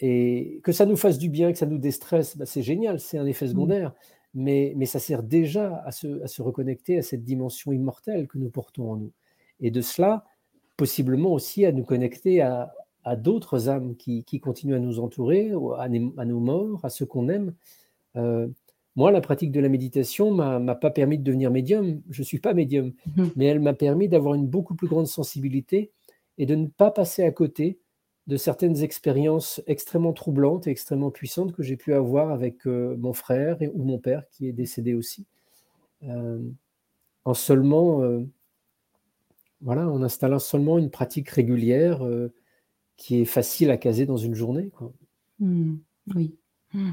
Et 0.00 0.60
que 0.62 0.72
ça 0.72 0.86
nous 0.86 0.96
fasse 0.96 1.18
du 1.18 1.28
bien, 1.28 1.52
que 1.52 1.58
ça 1.58 1.66
nous 1.66 1.78
déstresse, 1.78 2.36
bah, 2.36 2.46
c'est 2.46 2.62
génial, 2.62 3.00
c'est 3.00 3.18
un 3.18 3.26
effet 3.26 3.46
mmh. 3.46 3.50
secondaire, 3.50 3.94
mais, 4.34 4.72
mais 4.76 4.86
ça 4.86 4.98
sert 4.98 5.22
déjà 5.22 5.82
à 5.84 5.90
se, 5.90 6.22
à 6.22 6.28
se 6.28 6.42
reconnecter 6.42 6.98
à 6.98 7.02
cette 7.02 7.24
dimension 7.24 7.72
immortelle 7.72 8.28
que 8.28 8.38
nous 8.38 8.50
portons 8.50 8.92
en 8.92 8.96
nous. 8.96 9.12
Et 9.60 9.70
de 9.70 9.80
cela, 9.80 10.24
possiblement 10.76 11.32
aussi 11.32 11.66
à 11.66 11.72
nous 11.72 11.84
connecter 11.84 12.40
à, 12.40 12.72
à 13.08 13.16
d'autres 13.16 13.70
âmes 13.70 13.96
qui, 13.96 14.40
continuent 14.40 14.74
à 14.74 14.78
nous 14.78 15.00
entourer, 15.00 15.50
à, 15.78 15.88
nos 15.88 16.40
morts, 16.40 16.84
à 16.84 16.90
ceux 16.90 17.06
qu'on 17.06 17.30
aime. 17.30 17.54
Euh, 18.16 18.46
moi, 18.96 19.10
la 19.10 19.22
pratique 19.22 19.50
de 19.50 19.60
la 19.60 19.70
méditation 19.70 20.30
m'a 20.30 20.74
pas 20.74 20.90
permis 20.90 21.16
de 21.16 21.24
devenir 21.24 21.50
médium, 21.50 22.02
je 22.10 22.20
ne 22.20 22.24
suis 22.24 22.38
pas 22.38 22.52
médium, 22.52 22.92
mhm. 23.16 23.30
mais 23.34 23.46
elle 23.46 23.60
m'a 23.60 23.72
permis 23.72 24.08
d'avoir 24.08 24.34
une 24.34 24.46
beaucoup 24.46 24.74
plus 24.74 24.88
grande 24.88 25.06
sensibilité 25.06 25.90
et 26.36 26.44
de 26.44 26.54
ne 26.54 26.66
pas 26.66 26.90
passer 26.90 27.22
à 27.22 27.30
côté 27.30 27.78
de 28.26 28.36
certaines 28.36 28.82
expériences 28.82 29.62
extrêmement 29.66 30.12
troublantes 30.12 30.66
et 30.66 30.70
extrêmement 30.70 31.10
puissantes 31.10 31.52
que 31.52 31.62
j'ai 31.62 31.78
pu 31.78 31.94
avoir 31.94 32.30
avec 32.30 32.66
euh, 32.66 32.94
mon 32.98 33.14
frère 33.14 33.56
ou 33.72 33.84
mon 33.84 33.98
père 33.98 34.28
qui 34.32 34.48
est 34.48 34.52
décédé 34.52 34.92
aussi. 34.92 35.24
Euh, 36.02 36.42
en 37.24 37.32
seulement, 37.32 38.02
voilà, 39.62 39.88
en 39.88 40.02
installant 40.02 40.38
seulement 40.38 40.78
une 40.78 40.90
pratique 40.90 41.30
régulière, 41.30 42.02
qui 42.98 43.20
est 43.20 43.24
facile 43.24 43.70
à 43.70 43.78
caser 43.78 44.04
dans 44.04 44.18
une 44.18 44.34
journée. 44.34 44.68
Quoi. 44.76 44.92
Mmh, 45.38 45.76
oui. 46.14 46.34
Mmh. 46.74 46.90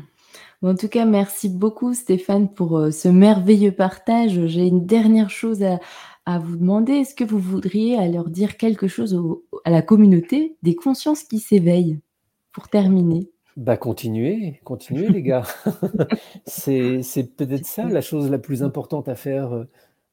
en 0.61 0.75
tout 0.75 0.87
cas, 0.87 1.03
merci 1.03 1.49
beaucoup 1.49 1.93
Stéphane 1.93 2.53
pour 2.53 2.77
euh, 2.77 2.91
ce 2.91 3.09
merveilleux 3.09 3.73
partage. 3.73 4.45
J'ai 4.45 4.67
une 4.67 4.85
dernière 4.85 5.29
chose 5.29 5.63
à, 5.63 6.39
vous 6.39 6.55
demander. 6.55 6.93
Est-ce 6.93 7.13
que 7.13 7.25
vous 7.25 7.39
voudriez 7.39 7.97
alors 7.97 8.29
dire 8.29 8.55
quelque 8.55 8.87
chose 8.87 9.19
à 9.65 9.69
la 9.69 9.81
communauté 9.81 10.55
des 10.63 10.75
consciences 10.75 11.23
qui 11.23 11.39
s'éveillent? 11.39 11.99
Pour 12.53 12.69
terminer 12.69 13.29
bah, 13.57 13.77
continuez, 13.77 14.59
continuez 14.65 15.07
les 15.07 15.21
gars. 15.21 15.43
c'est 16.45 17.01
peut-être 17.37 17.65
ça 17.65 17.85
la 17.85 18.01
chose 18.01 18.29
la 18.29 18.37
plus 18.37 18.63
importante 18.63 19.07
à 19.07 19.15
faire 19.15 19.53
euh, 19.53 19.63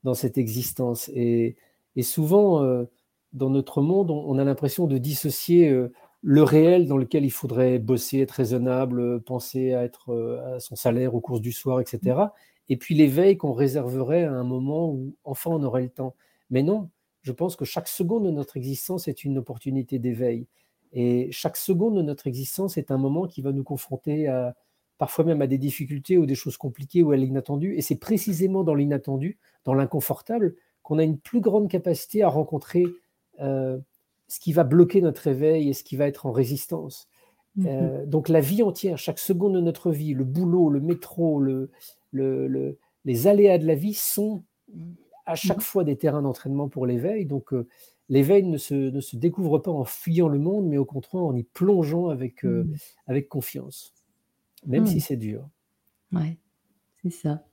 dans 0.04 0.14
cette 0.14 0.38
existence. 0.38 1.10
Et, 1.12 1.56
et 1.96 2.02
souvent, 2.02 2.62
euh, 2.62 2.84
dans 3.32 3.50
notre 3.50 3.80
monde, 3.80 4.10
on, 4.10 4.38
a 4.38 4.44
l'impression 4.44 4.86
de 4.86 4.98
dissocier 4.98 5.68
euh, 5.70 5.92
le 6.22 6.42
réel 6.42 6.86
dans 6.86 6.96
lequel 6.96 7.24
il 7.24 7.30
faudrait 7.30 7.78
bosser, 7.78 8.20
être 8.20 8.32
raisonnable, 8.32 9.22
penser 9.22 9.74
à 9.74 9.84
être 9.84 10.10
euh, 10.12 10.56
à 10.56 10.60
son 10.60 10.76
salaire 10.76 11.14
aux 11.14 11.20
courses 11.20 11.40
du 11.40 11.52
soir, 11.52 11.80
etc. 11.80 12.18
Et 12.68 12.76
puis 12.76 12.94
l'éveil 12.94 13.36
qu'on 13.36 13.52
réserverait 13.52 14.24
à 14.24 14.32
un 14.32 14.44
moment 14.44 14.90
où 14.90 15.16
enfin 15.24 15.50
on 15.50 15.62
aurait 15.62 15.82
le 15.82 15.88
temps. 15.88 16.14
Mais 16.50 16.62
non, 16.62 16.90
je 17.22 17.32
pense 17.32 17.56
que 17.56 17.64
chaque 17.64 17.88
seconde 17.88 18.24
de 18.24 18.30
notre 18.30 18.56
existence 18.56 19.08
est 19.08 19.24
une 19.24 19.38
opportunité 19.38 19.98
d'éveil. 19.98 20.46
Et 20.92 21.30
chaque 21.32 21.56
seconde 21.56 21.96
de 21.96 22.02
notre 22.02 22.26
existence 22.26 22.76
est 22.76 22.90
un 22.90 22.98
moment 22.98 23.26
qui 23.26 23.40
va 23.40 23.52
nous 23.52 23.64
confronter 23.64 24.28
à, 24.28 24.54
parfois 24.98 25.24
même 25.24 25.42
à 25.42 25.46
des 25.46 25.58
difficultés 25.58 26.18
ou 26.18 26.26
des 26.26 26.34
choses 26.34 26.56
compliquées 26.56 27.02
ou 27.02 27.12
à 27.12 27.16
l'inattendu. 27.16 27.74
Et 27.76 27.82
c'est 27.82 27.96
précisément 27.96 28.62
dans 28.62 28.74
l'inattendu, 28.74 29.38
dans 29.64 29.74
l'inconfortable, 29.74 30.54
qu'on 30.82 30.98
a 30.98 31.04
une 31.04 31.18
plus 31.18 31.40
grande 31.40 31.68
capacité 31.68 32.22
à 32.22 32.28
rencontrer 32.28 32.84
euh, 33.42 33.78
ce 34.28 34.40
qui 34.40 34.52
va 34.52 34.64
bloquer 34.64 35.02
notre 35.02 35.26
éveil 35.26 35.68
et 35.68 35.72
ce 35.74 35.84
qui 35.84 35.96
va 35.96 36.06
être 36.06 36.26
en 36.26 36.32
résistance. 36.32 37.08
Mhm. 37.56 37.66
Euh, 37.68 38.06
donc 38.06 38.28
la 38.28 38.40
vie 38.40 38.62
entière, 38.62 38.96
chaque 38.96 39.18
seconde 39.18 39.54
de 39.54 39.60
notre 39.60 39.90
vie, 39.90 40.14
le 40.14 40.24
boulot, 40.24 40.70
le 40.70 40.80
métro, 40.80 41.40
le, 41.40 41.70
le, 42.12 42.78
les 43.04 43.26
aléas 43.26 43.58
de 43.58 43.66
la 43.66 43.74
vie 43.74 43.94
sont 43.94 44.42
à 45.26 45.34
chaque 45.34 45.58
mhm. 45.58 45.62
fois 45.62 45.84
des 45.84 45.96
terrains 45.96 46.22
d'entraînement 46.22 46.68
pour 46.68 46.86
l'éveil. 46.86 47.26
Donc 47.26 47.52
euh, 47.52 47.68
l'éveil 48.08 48.44
ne 48.44 48.56
se, 48.56 48.74
ne 48.74 49.00
se, 49.00 49.16
découvre 49.16 49.58
pas 49.58 49.70
en 49.70 49.84
fuyant 49.84 50.28
le 50.28 50.38
monde, 50.38 50.66
mais 50.66 50.78
au 50.78 50.86
contraire 50.86 51.22
en 51.22 51.36
y 51.36 51.42
plongeant 51.42 52.08
avec, 52.08 52.44
mhm. 52.44 52.74
avec 53.06 53.28
confiance, 53.28 53.92
même 54.66 54.86
si 54.86 55.00
c'est 55.00 55.16
dur. 55.16 55.46
Ouais, 56.12 56.38
c'est 57.02 57.10
ça. 57.10 57.44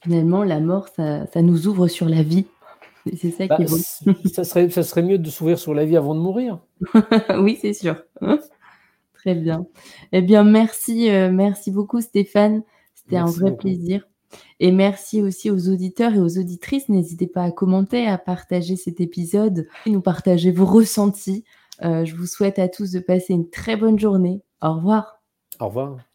Finalement, 0.00 0.42
la 0.42 0.58
mort, 0.58 0.88
ça, 0.88 1.26
ça, 1.26 1.42
nous 1.42 1.68
ouvre 1.68 1.86
sur 1.86 2.08
la 2.08 2.22
vie. 2.22 2.46
C'est 3.16 3.30
ça 3.32 3.46
Bah, 3.48 3.56
qui 3.56 3.62
est 3.62 3.66
beau. 3.66 3.78
c 3.78 4.04
ça 4.32 4.44
serait 4.44 4.68
ça 4.70 4.82
serait 4.82 5.02
mieux 5.02 5.18
de 5.18 5.30
s'ouvrir 5.30 5.58
sur 5.58 5.74
la 5.74 5.84
vie 5.84 5.96
avant 5.96 6.14
de 6.14 6.20
mourir. 6.20 6.60
Oui, 7.38 7.58
c'est 7.60 7.72
sûr. 7.74 8.02
Très 9.14 9.34
bien. 9.34 9.66
Eh 10.12 10.22
bien, 10.22 10.44
merci, 10.44 11.08
heu, 11.10 11.30
merci 11.30 11.70
beaucoup 11.70 12.00
Stéphane. 12.00 12.62
C'était 12.94 13.16
un 13.16 13.30
vrai 13.30 13.50
beaucoup. 13.50 13.62
plaisir 13.62 14.06
et 14.60 14.72
merci 14.72 15.20
aussi 15.22 15.50
aux 15.50 15.68
auditeurs 15.68 16.14
et 16.14 16.18
aux 16.20 16.38
auditrices. 16.38 16.88
N'hésitez 16.88 17.26
pas 17.26 17.42
à 17.44 17.50
commenter, 17.50 18.06
à 18.06 18.16
partager 18.18 18.76
cet 18.76 19.00
épisode 19.00 19.66
et 19.86 19.90
nous 19.90 20.00
partager 20.00 20.50
vos 20.52 20.66
ressentis. 20.66 21.44
Heu, 21.84 22.04
je 22.04 22.14
vous 22.16 22.26
souhaite 22.26 22.58
à 22.58 22.68
tous 22.68 22.92
de 22.92 23.00
passer 23.00 23.34
une 23.34 23.50
très 23.50 23.76
bonne 23.76 23.98
journée. 23.98 24.40
Au 24.62 24.74
revoir. 24.74 25.20
Au 25.60 25.66
revoir. 25.66 26.11